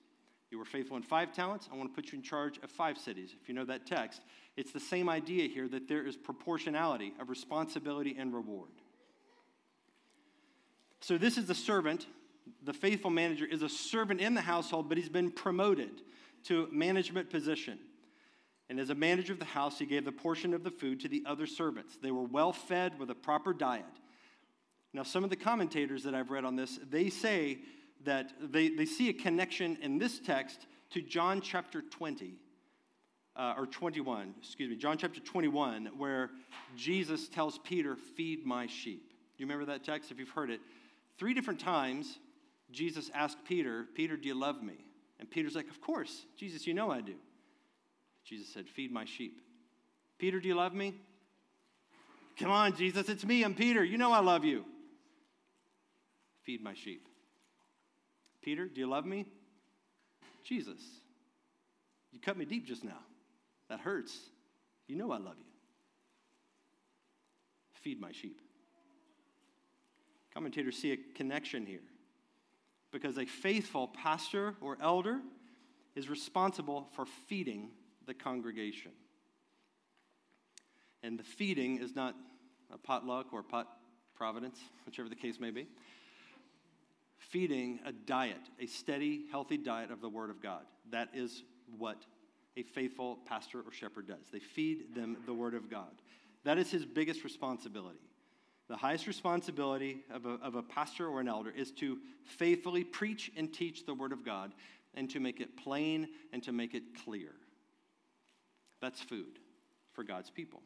[0.49, 1.69] You were faithful in five talents.
[1.71, 3.35] I want to put you in charge of five cities.
[3.39, 4.21] If you know that text,
[4.57, 8.69] it's the same idea here that there is proportionality of responsibility and reward.
[10.99, 12.07] So, this is the servant.
[12.63, 16.01] The faithful manager is a servant in the household, but he's been promoted
[16.45, 17.79] to management position.
[18.69, 21.07] And as a manager of the house, he gave the portion of the food to
[21.07, 21.97] the other servants.
[22.01, 23.85] They were well fed with a proper diet.
[24.93, 27.59] Now, some of the commentators that I've read on this, they say
[28.05, 32.35] that they, they see a connection in this text to John chapter 20,
[33.35, 36.29] uh, or 21, excuse me, John chapter 21, where
[36.75, 39.09] Jesus tells Peter, Feed my sheep.
[39.09, 40.61] Do you remember that text if you've heard it?
[41.17, 42.19] Three different times,
[42.71, 44.85] Jesus asked Peter, Peter, do you love me?
[45.23, 47.15] And Peter's like, Of course, Jesus, you know I do.
[48.25, 49.41] Jesus said, Feed my sheep.
[50.19, 50.95] Peter, do you love me?
[52.37, 53.41] Come on, Jesus, it's me.
[53.41, 53.85] I'm Peter.
[53.85, 54.65] You know I love you.
[56.41, 57.07] Feed my sheep.
[58.41, 59.25] Peter, do you love me?
[60.43, 60.81] Jesus,
[62.11, 62.99] you cut me deep just now.
[63.69, 64.13] That hurts.
[64.87, 65.45] You know I love you.
[67.75, 68.41] Feed my sheep.
[70.33, 71.79] Commentators see a connection here
[72.93, 75.19] because a faithful pastor or elder
[75.95, 77.71] is responsible for feeding
[78.05, 78.91] the congregation.
[81.01, 82.15] And the feeding is not
[82.71, 83.67] a potluck or pot
[84.15, 85.67] providence, whichever the case may be.
[87.17, 90.61] Feeding a diet, a steady, healthy diet of the Word of God.
[90.91, 91.43] That is
[91.77, 92.05] what
[92.55, 94.29] a faithful pastor or shepherd does.
[94.31, 95.91] They feed them the Word of God.
[96.43, 97.99] That is his biggest responsibility.
[98.69, 103.31] The highest responsibility of a, of a pastor or an elder is to faithfully preach
[103.35, 104.53] and teach the Word of God
[104.95, 107.31] and to make it plain and to make it clear.
[108.81, 109.39] That's food
[109.93, 110.61] for God's people.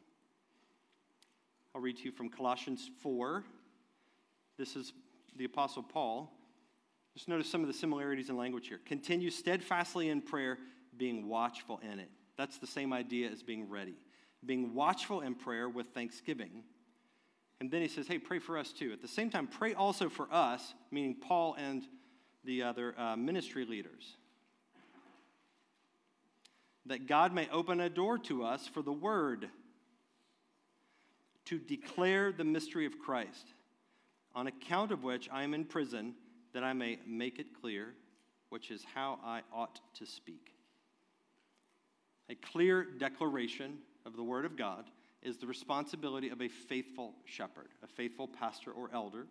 [1.74, 3.44] I'll read to you from Colossians 4.
[4.58, 4.92] This is
[5.36, 6.32] the Apostle Paul.
[7.14, 8.80] Just notice some of the similarities in language here.
[8.84, 10.58] Continue steadfastly in prayer,
[10.96, 12.10] being watchful in it.
[12.36, 13.96] That's the same idea as being ready.
[14.46, 16.62] Being watchful in prayer with thanksgiving
[17.60, 18.92] and then he says, hey, pray for us too.
[18.92, 21.82] At the same time, pray also for us, meaning Paul and
[22.44, 24.16] the other uh, ministry leaders,
[26.86, 29.48] that God may open a door to us for the word
[31.46, 33.54] to declare the mystery of Christ,
[34.34, 36.14] on account of which I am in prison,
[36.52, 37.94] that I may make it clear,
[38.50, 40.52] which is how I ought to speak.
[42.30, 44.84] A clear declaration of the word of God
[45.28, 49.26] is the responsibility of a faithful shepherd, a faithful pastor or elder.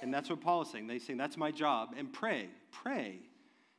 [0.00, 0.86] And that's what Paul is saying.
[0.86, 1.94] They're saying, That's my job.
[1.98, 3.18] And pray, pray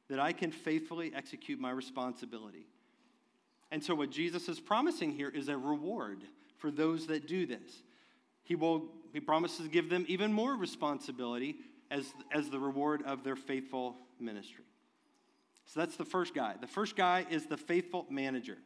[0.10, 2.68] that I can faithfully execute my responsibility.
[3.72, 6.24] And so, what Jesus is promising here is a reward
[6.58, 7.84] for those that do this.
[8.44, 11.56] He, will, he promises to give them even more responsibility
[11.90, 14.66] as, as the reward of their faithful ministry.
[15.66, 16.56] So that's the first guy.
[16.60, 18.58] The first guy is the faithful manager.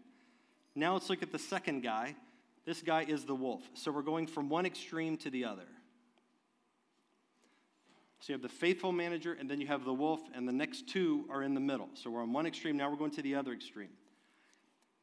[0.75, 2.15] Now let's look at the second guy.
[2.67, 3.61] This guy is the wolf.
[3.75, 5.63] So we're going from one extreme to the other.
[8.19, 10.85] So you have the faithful manager, and then you have the wolf, and the next
[10.89, 11.87] two are in the middle.
[11.93, 13.91] So we're on one extreme, now we're going to the other extreme.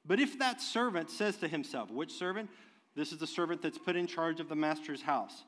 [0.04, 2.50] But if that servant says to himself, which servant?
[2.94, 5.44] This is the servant that's put in charge of the master's house.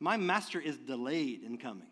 [0.00, 1.88] My master is delayed in coming.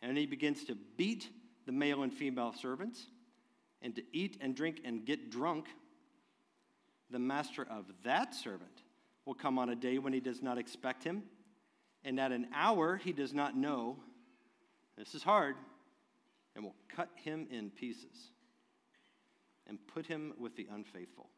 [0.00, 1.28] And he begins to beat
[1.66, 3.04] the male and female servants
[3.82, 5.66] and to eat and drink and get drunk.
[7.10, 8.82] The master of that servant
[9.24, 11.24] will come on a day when he does not expect him,
[12.04, 13.96] and at an hour he does not know.
[14.96, 15.56] This is hard,
[16.54, 18.30] and will cut him in pieces
[19.66, 21.28] and put him with the unfaithful.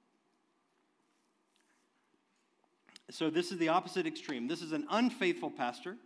[3.10, 4.48] So, this is the opposite extreme.
[4.48, 5.96] This is an unfaithful pastor,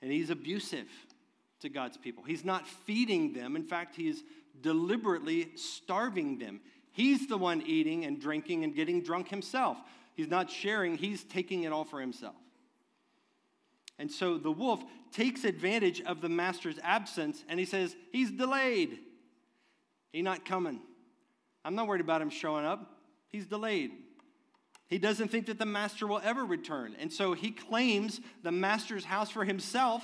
[0.00, 0.86] and he's abusive
[1.60, 2.22] to God's people.
[2.22, 3.56] He's not feeding them.
[3.56, 4.22] In fact, he's
[4.60, 6.60] deliberately starving them.
[6.92, 9.78] He's the one eating and drinking and getting drunk himself.
[10.14, 12.36] He's not sharing, he's taking it all for himself.
[13.98, 18.98] And so the wolf takes advantage of the master's absence and he says, He's delayed.
[20.12, 20.80] He's not coming.
[21.64, 22.98] I'm not worried about him showing up.
[23.28, 23.92] He's delayed.
[24.88, 26.96] He doesn't think that the master will ever return.
[26.98, 30.02] And so he claims the master's house for himself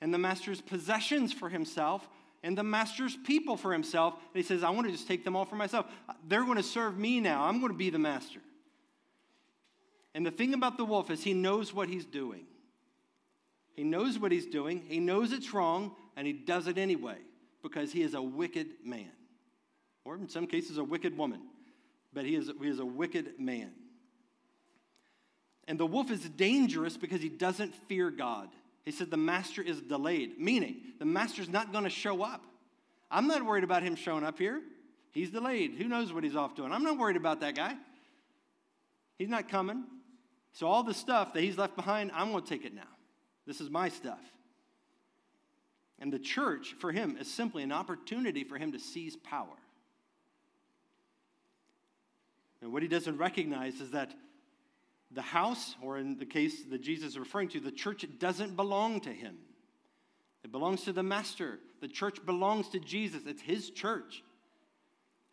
[0.00, 2.08] and the master's possessions for himself
[2.42, 4.14] and the master's people for himself.
[4.14, 5.86] And he says, I want to just take them all for myself.
[6.08, 7.44] Uh, they're going to serve me now.
[7.44, 8.40] I'm going to be the master.
[10.14, 12.46] And the thing about the wolf is he knows what he's doing.
[13.74, 17.18] He knows what he's doing, he knows it's wrong, and he does it anyway
[17.62, 19.12] because he is a wicked man.
[20.04, 21.42] Or in some cases, a wicked woman.
[22.12, 23.70] But he is, he is a wicked man.
[25.68, 28.48] And the wolf is dangerous because he doesn't fear God.
[28.84, 32.44] He said, The master is delayed, meaning the master's not going to show up.
[33.10, 34.60] I'm not worried about him showing up here.
[35.12, 35.74] He's delayed.
[35.74, 36.72] Who knows what he's off doing?
[36.72, 37.76] I'm not worried about that guy.
[39.18, 39.84] He's not coming.
[40.52, 42.82] So, all the stuff that he's left behind, I'm going to take it now.
[43.46, 44.20] This is my stuff.
[45.98, 49.56] And the church, for him, is simply an opportunity for him to seize power.
[52.60, 54.12] And what he doesn't recognize is that
[55.10, 59.00] the house, or in the case that Jesus is referring to, the church doesn't belong
[59.00, 59.36] to him.
[60.44, 61.58] It belongs to the master.
[61.80, 63.22] The church belongs to Jesus.
[63.26, 64.22] It's his church.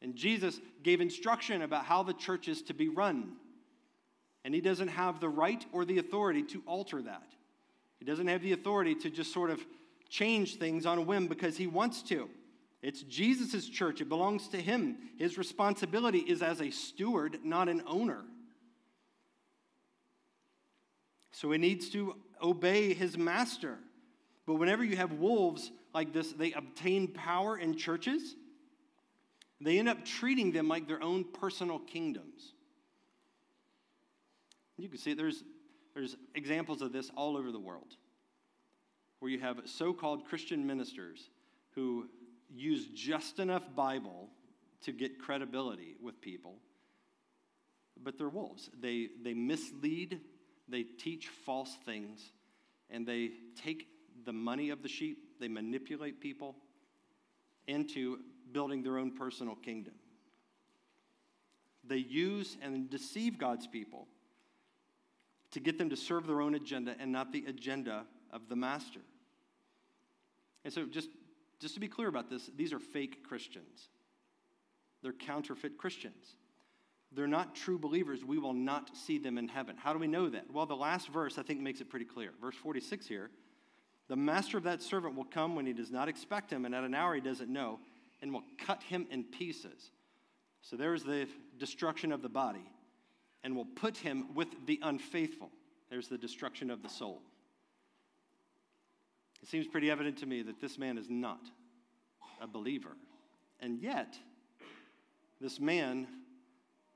[0.02, 3.34] And Jesus gave instruction about how the church is to be run.
[4.44, 7.34] And he doesn't have the right or the authority to alter that.
[8.00, 9.66] He doesn't have the authority to just sort of
[10.10, 12.30] change things on a whim because he wants to.
[12.82, 14.98] It's Jesus' church, it belongs to him.
[15.18, 18.24] His responsibility is as a steward, not an owner.
[21.36, 23.78] So he needs to obey his master.
[24.48, 28.38] But whenever you have wolves like this, they obtain power in churches.
[29.60, 32.54] They end up treating them like their own personal kingdoms.
[34.78, 35.44] You can see there's,
[35.94, 37.98] there's examples of this all over the world
[39.20, 41.30] where you have so called Christian ministers
[41.72, 42.08] who
[42.50, 44.30] use just enough Bible
[44.84, 46.56] to get credibility with people,
[48.02, 48.70] but they're wolves.
[48.80, 50.22] They, they mislead
[50.68, 52.32] they teach false things,
[52.90, 53.32] and they
[53.64, 53.88] take
[54.26, 56.56] the money of the sheep, they manipulate people
[57.68, 58.20] into
[58.52, 59.94] building their own personal kingdom.
[61.88, 64.08] They use and deceive God's people
[65.52, 69.02] to get them to serve their own agenda and not the agenda of the master.
[70.64, 71.10] And so, just,
[71.60, 73.90] just to be clear about this, these are fake Christians.
[75.04, 76.36] They're counterfeit Christians
[77.16, 79.76] they're not true believers, we will not see them in heaven.
[79.78, 80.52] How do we know that?
[80.52, 82.32] Well, the last verse I think makes it pretty clear.
[82.42, 83.30] Verse 46 here
[84.08, 86.84] The master of that servant will come when he does not expect him, and at
[86.84, 87.80] an hour he doesn't know,
[88.22, 89.92] and will cut him in pieces.
[90.62, 92.70] So there's the destruction of the body,
[93.44, 95.52] and will put him with the unfaithful.
[95.90, 97.22] There's the destruction of the soul.
[99.42, 101.42] It seems pretty evident to me that this man is not
[102.42, 102.98] a believer.
[103.60, 104.18] And yet,
[105.40, 106.08] this man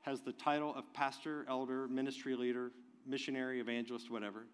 [0.01, 2.71] has the title of pastor, elder, ministry leader,
[3.05, 4.45] missionary, evangelist, whatever.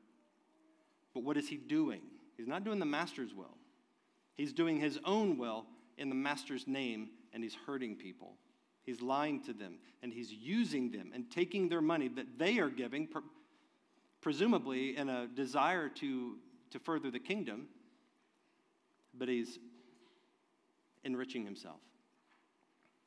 [1.13, 2.01] But what is he doing?
[2.37, 3.57] He's not doing the master's will.
[4.35, 5.65] He's doing his own will
[5.97, 8.33] in the master's name, and he's hurting people.
[8.83, 12.69] He's lying to them, and he's using them and taking their money that they are
[12.69, 13.07] giving,
[14.21, 16.37] presumably in a desire to,
[16.71, 17.67] to further the kingdom,
[19.13, 19.57] but he's
[21.03, 21.79] enriching himself.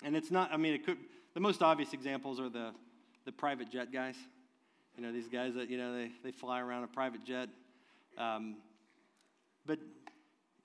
[0.03, 0.97] And it's not, I mean, it could,
[1.39, 2.73] the most obvious examples are the,
[3.25, 4.17] the private jet guys.
[4.97, 7.49] You know, these guys that, you know, they, they fly around a private jet.
[8.19, 8.57] Um,
[9.65, 9.79] but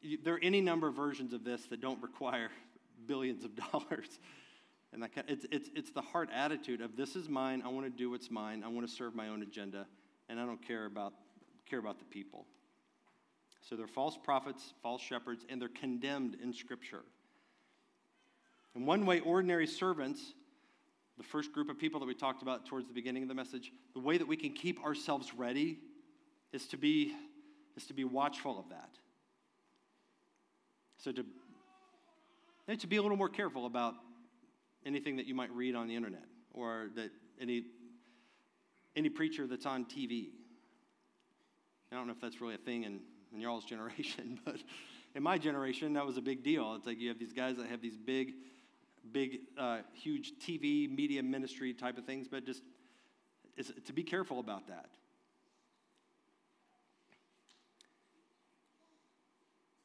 [0.01, 2.49] you, there are any number of versions of this that don't require
[3.05, 4.17] billions of dollars.
[4.91, 7.91] And that, it's, it's, it's the heart attitude of this is mine, I want to
[7.91, 9.85] do what's mine, I want to serve my own agenda,
[10.27, 11.13] and I don't care about,
[11.69, 12.47] care about the people.
[13.61, 17.03] So they're false prophets, false shepherds, and they're condemned in Scripture.
[18.75, 20.33] In one way, ordinary servants,
[21.17, 23.71] the first group of people that we talked about towards the beginning of the message,
[23.93, 25.79] the way that we can keep ourselves ready
[26.51, 27.13] is to be,
[27.75, 28.89] is to be watchful of that.
[30.97, 31.25] So to,
[32.77, 33.95] to be a little more careful about
[34.85, 37.63] anything that you might read on the internet or that any,
[38.95, 40.29] any preacher that's on TV.
[41.91, 42.99] I don't know if that's really a thing in,
[43.33, 44.57] in y'all's generation, but
[45.15, 46.75] in my generation, that was a big deal.
[46.75, 48.33] It's like you have these guys that have these big,
[49.11, 52.63] big, uh, huge TV, media ministry type of things, but just
[53.85, 54.89] to be careful about that.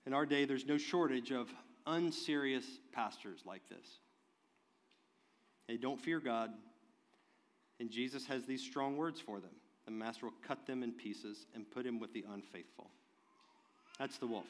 [0.06, 1.52] In our day, there's no shortage of
[1.86, 3.86] unserious pastors like this.
[5.66, 6.50] They don't fear God,
[7.78, 9.50] and Jesus has these strong words for them.
[9.84, 12.90] The master will cut them in pieces and put him with the unfaithful.
[13.98, 14.46] That's the wolf.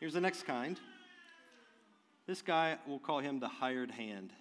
[0.00, 0.78] Here's the next kind.
[2.26, 4.32] This guy, we'll call him the hired hand.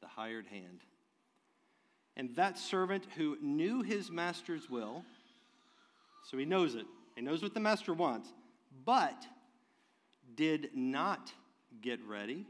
[0.00, 0.80] The hired hand.
[2.16, 5.04] And that servant who knew his master's will,
[6.28, 8.32] so he knows it, he knows what the master wants,
[8.84, 9.26] but
[10.34, 11.32] did not
[11.80, 12.46] get ready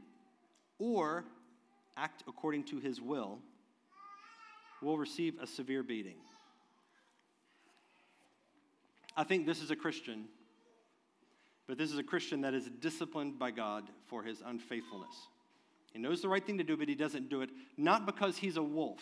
[0.79, 1.25] or
[1.95, 3.39] act according to his will
[4.81, 6.17] will receive a severe beating.
[9.15, 10.25] I think this is a Christian,
[11.67, 15.15] but this is a Christian that is disciplined by God for his unfaithfulness.
[15.91, 18.57] He knows the right thing to do, but he doesn't do it, not because he's
[18.57, 19.01] a wolf.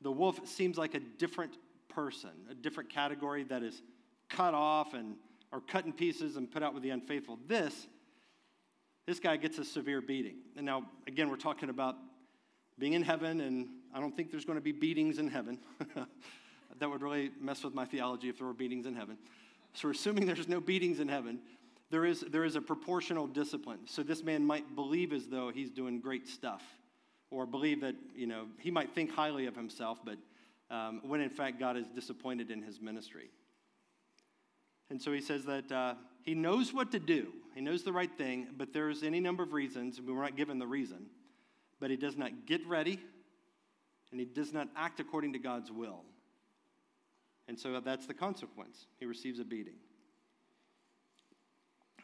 [0.00, 1.56] The wolf seems like a different
[1.88, 3.82] person, a different category that is
[4.28, 5.16] cut off and
[5.52, 7.38] or cut in pieces and put out with the unfaithful.
[7.46, 7.86] This
[9.06, 10.36] this guy gets a severe beating.
[10.56, 11.96] And now, again, we're talking about
[12.78, 15.58] being in heaven, and I don't think there's going to be beatings in heaven.
[16.78, 19.18] that would really mess with my theology if there were beatings in heaven.
[19.74, 21.40] So, we're assuming there's no beatings in heaven.
[21.90, 23.80] There is, there is a proportional discipline.
[23.86, 26.62] So, this man might believe as though he's doing great stuff,
[27.30, 30.16] or believe that, you know, he might think highly of himself, but
[30.70, 33.30] um, when in fact God is disappointed in his ministry.
[34.90, 38.10] And so he says that uh, he knows what to do, he knows the right
[38.16, 41.06] thing, but there's any number of reasons, we were not given the reason,
[41.80, 42.98] but he does not get ready
[44.10, 46.02] and he does not act according to God's will.
[47.48, 48.86] And so that's the consequence.
[48.98, 49.76] He receives a beating.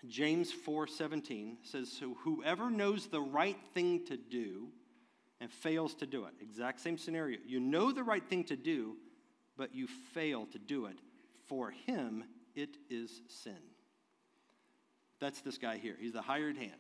[0.09, 4.69] James 4:17 says so whoever knows the right thing to do
[5.41, 6.35] and fails to do it.
[6.41, 7.39] Exact same scenario.
[7.47, 8.97] You know the right thing to do,
[9.57, 10.99] but you fail to do it.
[11.47, 12.25] For him
[12.55, 13.59] it is sin.
[15.21, 15.97] That's this guy here.
[16.01, 16.73] He's the hired hand.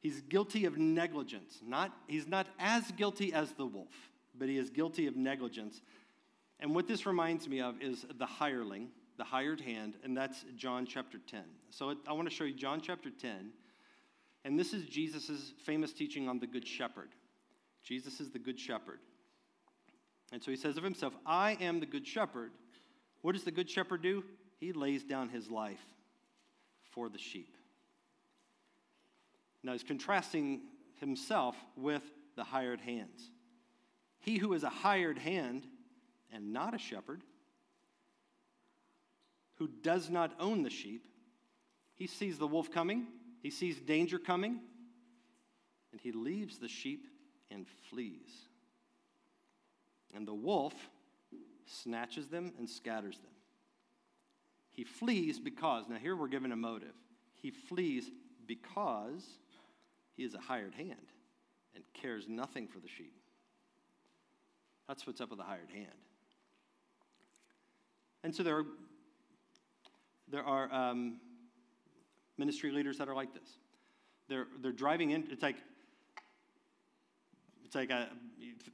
[0.00, 1.60] He's guilty of negligence.
[1.62, 3.92] Not, he's not as guilty as the wolf,
[4.34, 5.82] but he is guilty of negligence.
[6.60, 10.86] And what this reminds me of is the hireling, the hired hand, and that's John
[10.86, 11.42] chapter 10.
[11.70, 13.50] So I want to show you John chapter 10.
[14.44, 17.08] And this is Jesus' famous teaching on the Good Shepherd.
[17.82, 19.00] Jesus is the Good Shepherd.
[20.32, 22.52] And so he says of himself, I am the Good Shepherd.
[23.22, 24.22] What does the Good Shepherd do?
[24.58, 25.84] He lays down his life
[26.90, 27.56] for the sheep.
[29.62, 30.60] Now he's contrasting
[31.00, 32.02] himself with
[32.36, 33.30] the hired hands.
[34.20, 35.66] He who is a hired hand
[36.32, 37.22] and not a shepherd,
[39.56, 41.06] who does not own the sheep,
[41.94, 43.06] he sees the wolf coming,
[43.42, 44.60] he sees danger coming,
[45.92, 47.06] and he leaves the sheep
[47.50, 48.30] and flees.
[50.14, 50.74] And the wolf
[51.66, 53.30] snatches them and scatters them.
[54.72, 56.94] He flees because, now here we're given a motive.
[57.34, 58.10] He flees
[58.46, 59.24] because
[60.16, 61.12] he is a hired hand
[61.74, 63.14] and cares nothing for the sheep.
[64.88, 65.86] That's what's up with the hired hand.
[68.22, 68.64] And so there are,
[70.30, 71.18] there are um,
[72.36, 73.48] ministry leaders that are like this.
[74.28, 75.56] They're, they're driving in, it's like,
[77.64, 78.08] it's like a,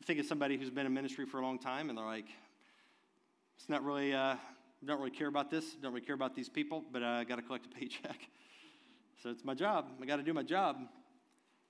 [0.04, 2.28] think of somebody who's been in ministry for a long time and they're like,
[3.58, 4.36] it's not really, uh,
[4.84, 7.36] don't really care about this, don't really care about these people, but uh, I got
[7.36, 8.18] to collect a paycheck.
[9.22, 9.86] So it's my job.
[10.00, 10.76] I got to do my job.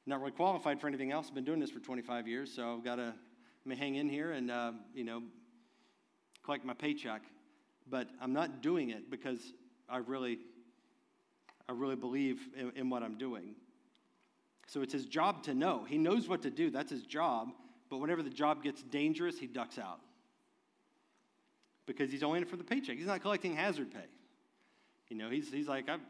[0.04, 1.28] Not really qualified for anything else.
[1.28, 3.14] I've been doing this for 25 years, so I've got to
[3.78, 5.22] hang in here and, uh, you know,
[6.44, 7.22] collect my paycheck.
[7.88, 9.40] But I'm not doing it because
[9.88, 10.38] I really,
[11.68, 13.54] I really believe in, in what I'm doing.
[14.66, 15.84] So it's his job to know.
[15.88, 17.50] He knows what to do, that's his job.
[17.88, 20.00] But whenever the job gets dangerous, he ducks out
[21.86, 22.96] because he's only in it for the paycheck.
[22.96, 24.06] He's not collecting hazard pay.
[25.08, 26.00] You know, he's, he's like, I'm,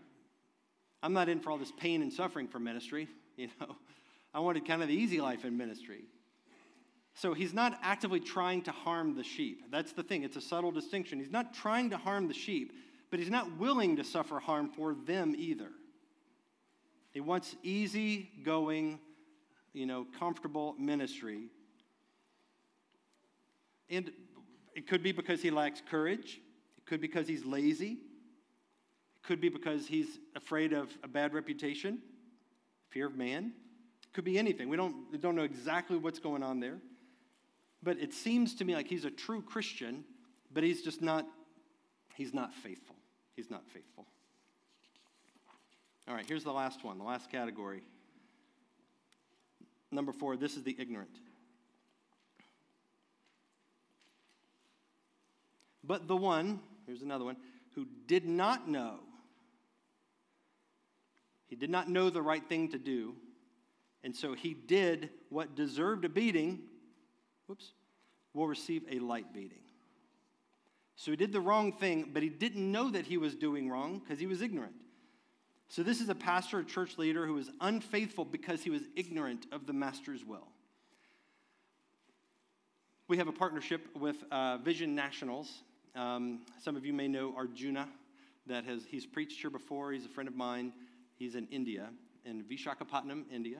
[1.03, 3.09] I'm not in for all this pain and suffering for ministry.
[3.37, 3.77] You know,
[4.33, 6.05] I wanted kind of the easy life in ministry.
[7.17, 9.65] So he's not actively trying to harm the sheep.
[9.71, 11.19] That's the thing, it's a subtle distinction.
[11.19, 12.73] He's not trying to harm the sheep,
[13.11, 15.71] but he's not willing to suffer harm for them either.
[17.13, 19.01] He wants easy going,
[19.73, 21.49] you know, comfortable ministry.
[23.89, 24.13] And
[24.75, 26.39] it could be because he lacks courage.
[26.77, 27.93] It could be because he's lazy.
[27.93, 32.01] It could be because he's afraid of a bad reputation,
[32.91, 33.53] fear of man.
[34.03, 34.69] It could be anything.
[34.69, 36.77] We don't, we don't know exactly what's going on there.
[37.83, 40.05] But it seems to me like he's a true Christian,
[40.53, 41.27] but he's just not,
[42.15, 42.97] he's not faithful.
[43.37, 44.07] He's not faithful.
[46.09, 47.83] All right, here's the last one, the last category.
[49.91, 51.19] Number four, this is the ignorant.
[55.85, 57.37] But the one, here's another one,
[57.75, 58.99] who did not know,
[61.47, 63.15] he did not know the right thing to do,
[64.03, 66.61] and so he did what deserved a beating,
[67.47, 67.73] whoops,
[68.35, 69.61] will receive a light beating.
[70.97, 73.99] So he did the wrong thing, but he didn't know that he was doing wrong
[73.99, 74.75] because he was ignorant.
[75.69, 79.47] So this is a pastor, a church leader who was unfaithful because he was ignorant
[79.53, 80.49] of the master's will.
[83.09, 85.63] We have a partnership with uh, Vision Nationals,
[85.97, 87.89] um, some of you may know Arjuna,
[88.47, 89.93] that has he's preached here before.
[89.93, 90.73] He's a friend of mine.
[91.19, 91.89] He's in India,
[92.27, 93.59] in Vishakhapatnam, India.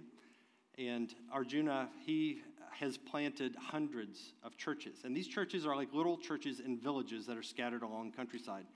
[0.79, 4.99] And Arjuna, he has planted hundreds of churches.
[5.05, 8.67] And these churches are like little churches in villages that are scattered along countryside.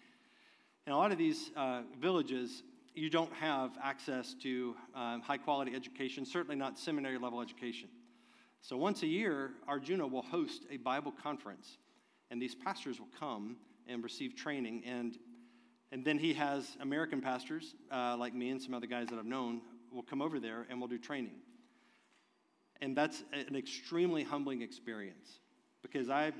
[0.86, 2.62] And a lot of these uh, villages,
[2.94, 7.88] you don't have access to um, high quality education, certainly not seminary level education.
[8.62, 11.78] So once a year, Arjuna will host a Bible conference
[12.30, 14.82] and these pastors will come and receive training.
[14.86, 15.18] And,
[15.92, 19.26] and then he has American pastors, uh, like me and some other guys that I've
[19.26, 19.60] known,
[19.92, 21.34] will come over there and we'll do training.
[22.82, 25.40] And that's an extremely humbling experience
[25.82, 26.32] because I,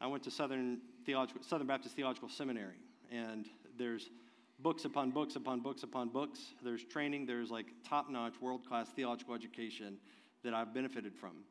[0.00, 2.76] I went to Southern, Theological, Southern Baptist Theological Seminary,
[3.12, 3.46] and
[3.78, 4.10] there's
[4.58, 6.40] books upon books upon books upon books.
[6.62, 9.98] There's training, there's like top notch, world class theological education
[10.42, 11.44] that I've benefited from.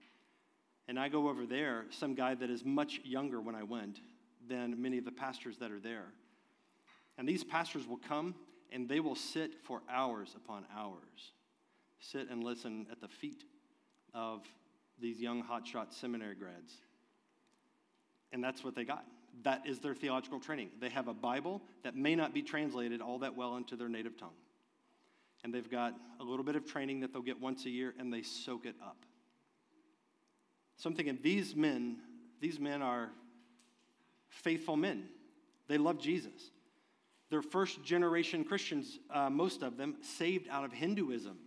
[0.89, 3.99] And I go over there, some guy that is much younger when I went
[4.49, 6.07] than many of the pastors that are there.
[7.17, 8.35] And these pastors will come
[8.73, 11.31] and they will sit for hours upon hours,
[11.99, 13.45] sit and listen at the feet
[14.13, 14.41] of
[14.99, 16.73] these young hotshot seminary grads.
[18.31, 19.05] And that's what they got.
[19.43, 20.69] That is their theological training.
[20.79, 24.17] They have a Bible that may not be translated all that well into their native
[24.17, 24.35] tongue.
[25.43, 28.13] And they've got a little bit of training that they'll get once a year and
[28.13, 28.97] they soak it up.
[30.77, 31.97] So I'm thinking, these men,
[32.39, 33.09] these men are
[34.29, 35.05] faithful men.
[35.67, 36.51] They love Jesus.
[37.29, 41.37] They're first generation Christians, uh, most of them, saved out of Hinduism.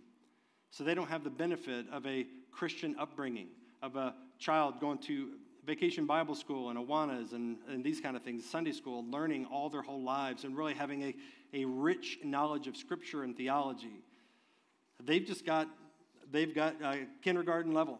[0.69, 2.27] So they don't have the benefit of a
[2.57, 3.49] Christian upbringing,
[3.83, 5.29] of a child going to
[5.65, 9.69] vacation Bible school and Awanas and, and these kind of things, Sunday school, learning all
[9.69, 11.15] their whole lives and really having a,
[11.53, 14.01] a rich knowledge of Scripture and theology.
[15.03, 15.67] They've just got,
[16.31, 16.75] they've got
[17.21, 17.99] kindergarten level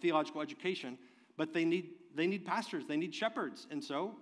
[0.00, 0.98] theological education,
[1.36, 3.66] but they need, they need pastors, they need shepherds.
[3.70, 4.14] And so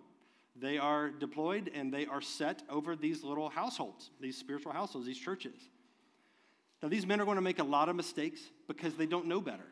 [0.57, 5.19] they are deployed and they are set over these little households, these spiritual households, these
[5.19, 5.71] churches.
[6.83, 9.41] Now, these men are going to make a lot of mistakes because they don't know
[9.41, 9.67] better,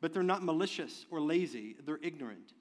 [0.00, 2.52] but they're not malicious or lazy, they're ignorant.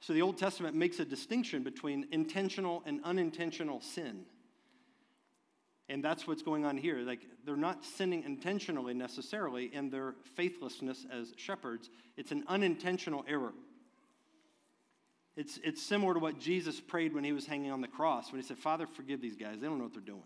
[0.00, 4.24] So the Old Testament makes a distinction between intentional and unintentional sin.
[5.88, 6.98] And that's what's going on here.
[6.98, 13.54] Like, they're not sinning intentionally necessarily in their faithlessness as shepherds, it's an unintentional error.
[15.34, 18.40] It's, it's similar to what Jesus prayed when he was hanging on the cross, when
[18.40, 19.60] he said, Father, forgive these guys.
[19.60, 20.24] They don't know what they're doing.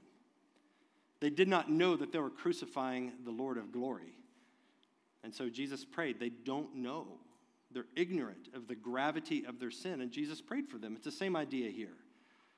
[1.23, 4.18] They did not know that they were crucifying the Lord of glory.
[5.23, 6.18] And so Jesus prayed.
[6.18, 7.07] They don't know.
[7.70, 10.97] They're ignorant of the gravity of their sin, and Jesus prayed for them.
[10.97, 11.95] It's the same idea here.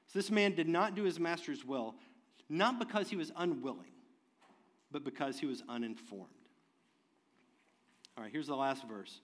[0.07, 1.95] So this man did not do his master's will
[2.49, 3.93] not because he was unwilling,
[4.91, 6.29] but because he was uninformed.
[8.17, 9.21] All right, here's the last verse.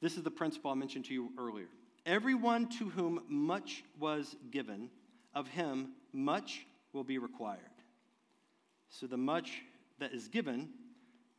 [0.00, 1.68] This is the principle I mentioned to you earlier.
[2.04, 4.90] Everyone to whom much was given,
[5.34, 7.60] of him much will be required.
[8.90, 9.62] So the much
[9.98, 10.70] that is given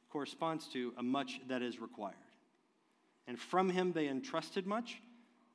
[0.09, 2.15] corresponds to a much that is required.
[3.27, 5.01] And from him they entrusted much,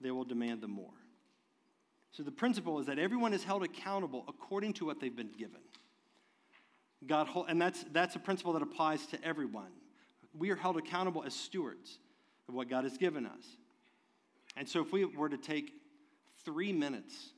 [0.00, 0.92] they will demand the more.
[2.12, 5.60] So the principle is that everyone is held accountable according to what they've been given.
[7.06, 9.72] God, and that's, that's a principle that applies to everyone.
[10.32, 11.98] We are held accountable as stewards
[12.48, 13.44] of what God has given us.
[14.56, 15.72] And so if we were to take
[16.44, 17.30] three minutes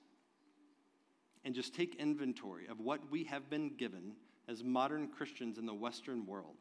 [1.44, 4.12] and just take inventory of what we have been given
[4.48, 6.56] as modern Christians in the Western world,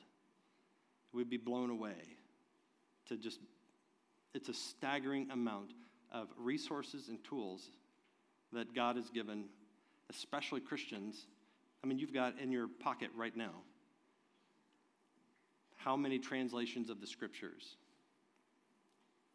[1.13, 1.95] we'd be blown away
[3.07, 3.39] to just,
[4.33, 5.71] it's a staggering amount
[6.11, 7.69] of resources and tools
[8.53, 9.45] that God has given,
[10.09, 11.27] especially Christians.
[11.83, 13.61] I mean, you've got in your pocket right now
[15.85, 17.75] how many translations of the scriptures?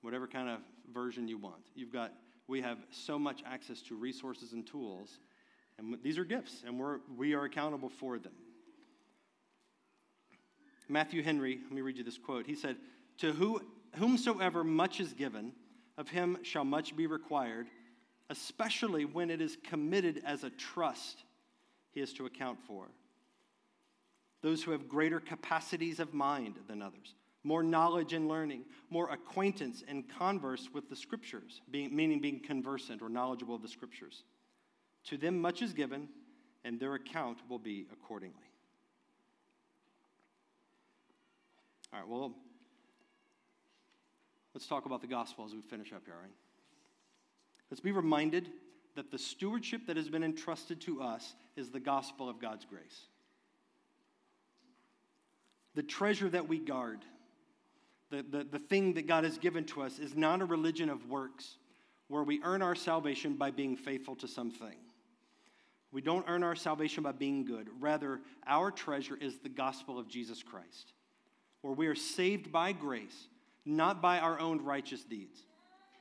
[0.02, 0.58] Whatever kind of
[0.92, 1.62] version you want.
[1.76, 2.12] You've got,
[2.48, 5.20] we have so much access to resources and tools,
[5.80, 8.34] and these are gifts, and we're, we are accountable for them.
[10.88, 12.46] Matthew Henry, let me read you this quote.
[12.46, 12.76] He said,
[13.18, 13.62] To who,
[13.96, 15.52] whomsoever much is given,
[15.96, 17.66] of him shall much be required,
[18.28, 21.24] especially when it is committed as a trust
[21.92, 22.86] he is to account for.
[24.42, 29.82] Those who have greater capacities of mind than others, more knowledge and learning, more acquaintance
[29.88, 34.24] and converse with the scriptures, being, meaning being conversant or knowledgeable of the scriptures.
[35.06, 36.08] To them much is given,
[36.64, 38.36] and their account will be accordingly.
[41.92, 42.32] All right, well,
[44.54, 46.30] let's talk about the gospel as we finish up here, all right?
[47.70, 48.48] Let's be reminded
[48.96, 53.06] that the stewardship that has been entrusted to us is the gospel of God's grace.
[55.74, 57.00] The treasure that we guard,
[58.10, 61.08] the, the, the thing that God has given to us, is not a religion of
[61.08, 61.56] works
[62.08, 64.74] where we earn our salvation by being faithful to something.
[65.92, 67.68] We don't earn our salvation by being good.
[67.80, 70.92] Rather, our treasure is the gospel of Jesus Christ,
[71.62, 73.28] where we are saved by grace,
[73.64, 75.40] not by our own righteous deeds.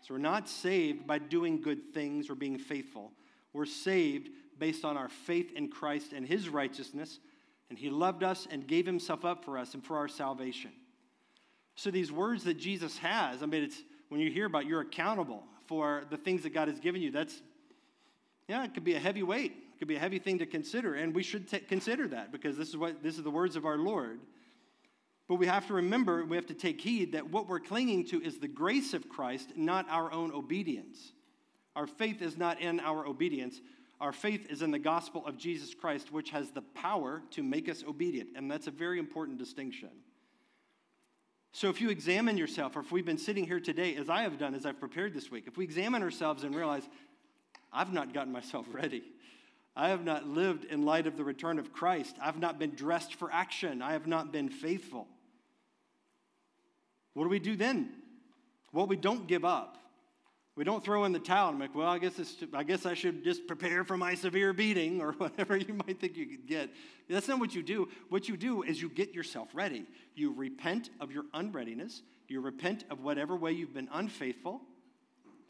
[0.01, 3.11] So we're not saved by doing good things or being faithful.
[3.51, 4.29] We're saved
[4.59, 7.19] based on our faith in Christ and his righteousness,
[7.69, 10.71] and he loved us and gave himself up for us and for our salvation.
[11.75, 15.43] So these words that Jesus has, I mean, it's when you hear about you're accountable
[15.65, 17.41] for the things that God has given you, that's,
[18.47, 19.53] yeah, it could be a heavy weight.
[19.79, 22.67] Could be a heavy thing to consider, and we should t- consider that because this
[22.67, 24.19] is what this is the words of our Lord.
[25.29, 28.21] But we have to remember, we have to take heed that what we're clinging to
[28.21, 31.13] is the grace of Christ, not our own obedience.
[31.75, 33.61] Our faith is not in our obedience.
[34.01, 37.69] Our faith is in the gospel of Jesus Christ, which has the power to make
[37.69, 38.29] us obedient.
[38.35, 39.89] And that's a very important distinction.
[41.51, 44.37] So if you examine yourself, or if we've been sitting here today, as I have
[44.37, 46.83] done as I've prepared this week, if we examine ourselves and realize,
[47.71, 49.03] I've not gotten myself ready.
[49.75, 52.15] I have not lived in light of the return of Christ.
[52.21, 53.81] I've not been dressed for action.
[53.81, 55.07] I have not been faithful.
[57.13, 57.91] What do we do then?
[58.71, 59.77] Well, we don't give up.
[60.55, 62.19] We don't throw in the towel and like, well, I guess,
[62.53, 66.17] I guess I should just prepare for my severe beating or whatever you might think
[66.17, 66.69] you could get.
[67.09, 67.87] That's not what you do.
[68.09, 69.85] What you do is you get yourself ready.
[70.15, 72.01] You repent of your unreadiness.
[72.27, 74.61] You repent of whatever way you've been unfaithful.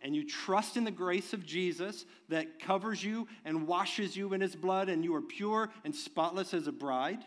[0.02, 4.41] And you trust in the grace of Jesus that covers you and washes you in
[4.41, 7.24] his blood, and you are pure and spotless as a bride.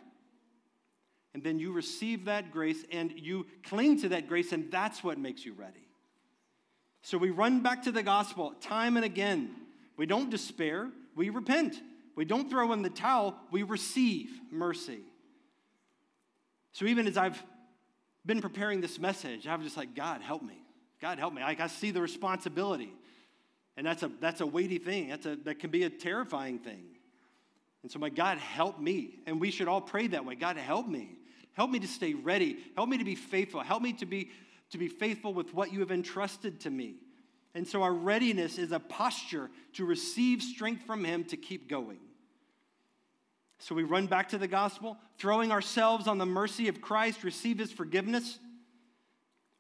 [1.35, 5.19] And then you receive that grace and you cling to that grace, and that's what
[5.19, 5.89] makes you ready.
[7.03, 9.51] So we run back to the gospel time and again.
[9.97, 11.81] We don't despair, we repent.
[12.15, 15.01] We don't throw in the towel, we receive mercy.
[16.73, 17.43] So even as I've
[18.25, 20.63] been preparing this message, I'm just like, God, help me.
[21.03, 21.43] God, help me.
[21.43, 22.95] I, I see the responsibility.
[23.77, 25.09] And that's a, that's a weighty thing.
[25.09, 26.85] That's a, that can be a terrifying thing.
[27.83, 29.19] And so, my God, help me.
[29.27, 30.37] And we should all pray that way.
[30.37, 31.17] God, help me.
[31.55, 32.57] Help me to stay ready.
[32.77, 33.61] Help me to be faithful.
[33.61, 34.31] Help me to be,
[34.71, 36.95] to be faithful with what you have entrusted to me.
[37.55, 41.99] And so our readiness is a posture to receive strength from Him to keep going.
[43.59, 47.59] So we run back to the gospel, throwing ourselves on the mercy of Christ, receive
[47.59, 48.39] His forgiveness,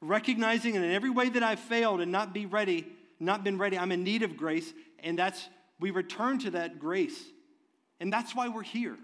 [0.02, 2.86] recognizing in every way that I've failed and not be ready,
[3.20, 5.48] not been ready, I'm in need of grace, and that's
[5.78, 7.20] we return to that grace.
[8.00, 8.96] And that's why we're here.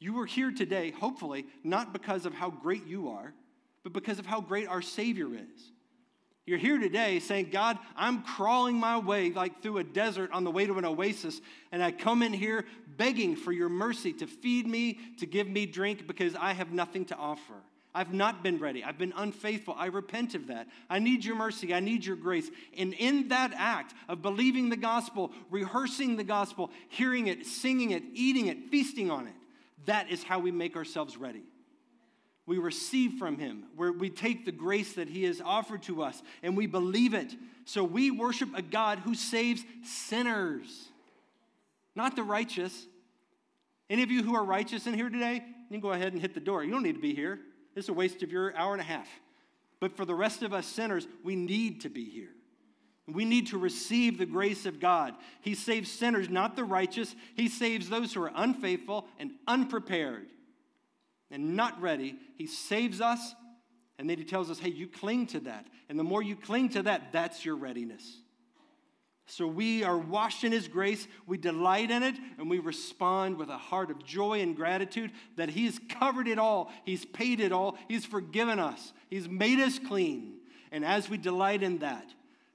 [0.00, 3.34] You are here today, hopefully, not because of how great you are,
[3.82, 5.72] but because of how great our Savior is.
[6.46, 10.50] You're here today saying, God, I'm crawling my way like through a desert on the
[10.50, 11.42] way to an oasis,
[11.72, 12.64] and I come in here
[12.96, 17.04] begging for your mercy to feed me, to give me drink, because I have nothing
[17.06, 17.54] to offer.
[17.98, 18.84] I've not been ready.
[18.84, 19.74] I've been unfaithful.
[19.76, 20.68] I repent of that.
[20.88, 21.74] I need your mercy.
[21.74, 22.48] I need your grace.
[22.76, 28.04] And in that act of believing the gospel, rehearsing the gospel, hearing it, singing it,
[28.14, 29.34] eating it, feasting on it,
[29.86, 31.42] that is how we make ourselves ready.
[32.48, 36.22] we receive from him, where we take the grace that he has offered to us
[36.42, 37.34] and we believe it.
[37.66, 40.88] So we worship a God who saves sinners,
[41.94, 42.86] not the righteous.
[43.90, 46.32] Any of you who are righteous in here today, you can go ahead and hit
[46.32, 46.64] the door.
[46.64, 47.40] You don't need to be here.
[47.78, 49.08] Is a waste of your hour and a half.
[49.78, 52.30] But for the rest of us sinners, we need to be here.
[53.06, 55.14] We need to receive the grace of God.
[55.40, 57.14] He saves sinners, not the righteous.
[57.36, 60.26] He saves those who are unfaithful and unprepared
[61.30, 62.16] and not ready.
[62.36, 63.34] He saves us,
[63.96, 65.68] and then He tells us, hey, you cling to that.
[65.88, 68.18] And the more you cling to that, that's your readiness.
[69.30, 73.50] So we are washed in His grace, we delight in it, and we respond with
[73.50, 77.76] a heart of joy and gratitude that He's covered it all, He's paid it all,
[77.88, 80.36] He's forgiven us, He's made us clean.
[80.72, 82.06] And as we delight in that,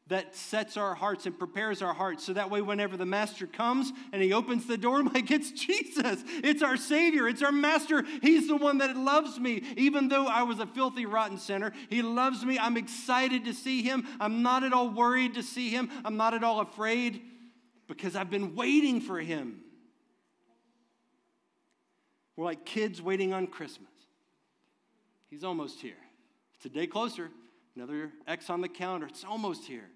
[0.07, 2.25] that sets our hearts and prepares our hearts.
[2.25, 5.51] So that way, whenever the Master comes and he opens the door, I'm like, it's
[5.51, 6.23] Jesus.
[6.43, 7.27] It's our Savior.
[7.27, 8.03] It's our Master.
[8.21, 9.63] He's the one that loves me.
[9.77, 12.59] Even though I was a filthy, rotten sinner, He loves me.
[12.59, 14.05] I'm excited to see Him.
[14.19, 15.89] I'm not at all worried to see Him.
[16.03, 17.21] I'm not at all afraid
[17.87, 19.61] because I've been waiting for Him.
[22.35, 23.89] We're like kids waiting on Christmas.
[25.29, 25.93] He's almost here.
[26.55, 27.29] It's a day closer.
[27.75, 29.07] Another X on the calendar.
[29.07, 29.89] It's almost here.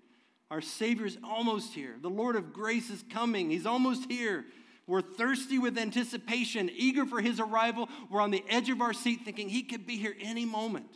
[0.50, 1.95] Our Savior's almost here.
[2.02, 3.50] The Lord of grace is coming.
[3.50, 4.45] He's almost here.
[4.86, 7.89] We're thirsty with anticipation, eager for his arrival.
[8.10, 10.89] We're on the edge of our seat thinking he could be here any moment.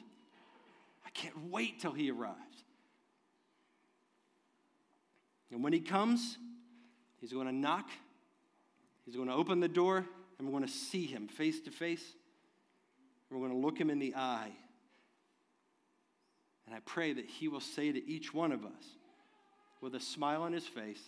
[1.05, 2.37] I can't wait till he arrives.
[5.51, 6.37] And when he comes,
[7.19, 7.89] he's going to knock,
[9.05, 10.05] he's going to open the door,
[10.39, 12.03] and we're going to see him face to face.
[13.29, 14.51] We're going to look him in the eye.
[16.65, 18.83] And I pray that he will say to each one of us,
[19.81, 21.01] with a smile on his face,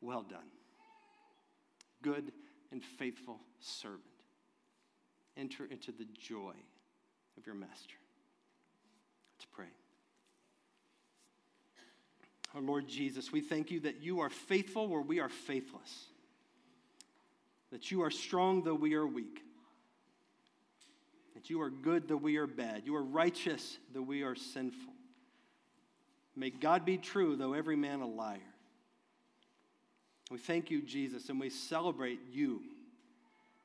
[0.00, 0.50] Well done,
[2.02, 2.32] good
[2.72, 4.02] and faithful servant.
[5.36, 6.54] Enter into the joy
[7.38, 7.94] of your master.
[9.38, 9.66] Let's pray.
[12.54, 16.06] Our Lord Jesus, we thank you that you are faithful where we are faithless,
[17.70, 19.44] that you are strong though we are weak,
[21.34, 24.92] that you are good though we are bad, you are righteous though we are sinful.
[26.36, 28.38] May God be true, though every man a liar.
[30.30, 32.62] We thank you, Jesus, and we celebrate you,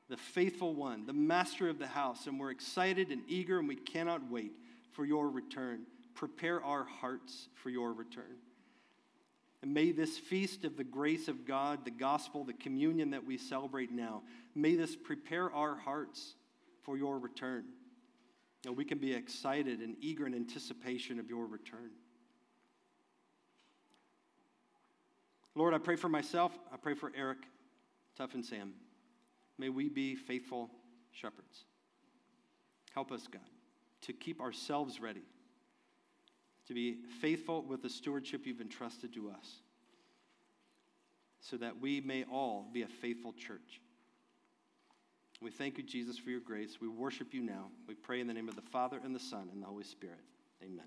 [0.08, 3.76] the faithful one, the master of the house, and we're excited and eager, and we
[3.76, 4.52] cannot wait
[4.92, 5.82] for your return.
[6.14, 8.36] Prepare our hearts for your return.
[9.62, 13.38] And may this feast of the grace of God, the gospel, the communion that we
[13.38, 14.22] celebrate now,
[14.54, 16.34] may this prepare our hearts
[16.82, 17.64] for your return.
[18.62, 21.90] That we can be excited and eager in anticipation of your return.
[25.56, 26.52] Lord, I pray for myself.
[26.72, 27.38] I pray for Eric,
[28.16, 28.74] Tough, and Sam.
[29.58, 30.70] May we be faithful
[31.10, 31.64] shepherds.
[32.94, 33.40] Help us, God,
[34.02, 35.22] to keep ourselves ready,
[36.68, 39.62] to be faithful with the stewardship you've entrusted to us,
[41.40, 43.80] so that we may all be a faithful church.
[45.40, 46.78] We thank you, Jesus, for your grace.
[46.80, 47.70] We worship you now.
[47.88, 50.20] We pray in the name of the Father, and the Son, and the Holy Spirit.
[50.62, 50.86] Amen.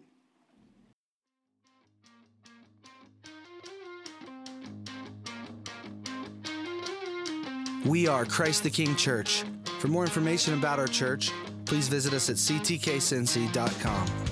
[7.90, 9.44] We are Christ the King Church.
[9.80, 11.32] For more information about our church,
[11.66, 14.29] please visit us at ctkcincy.com.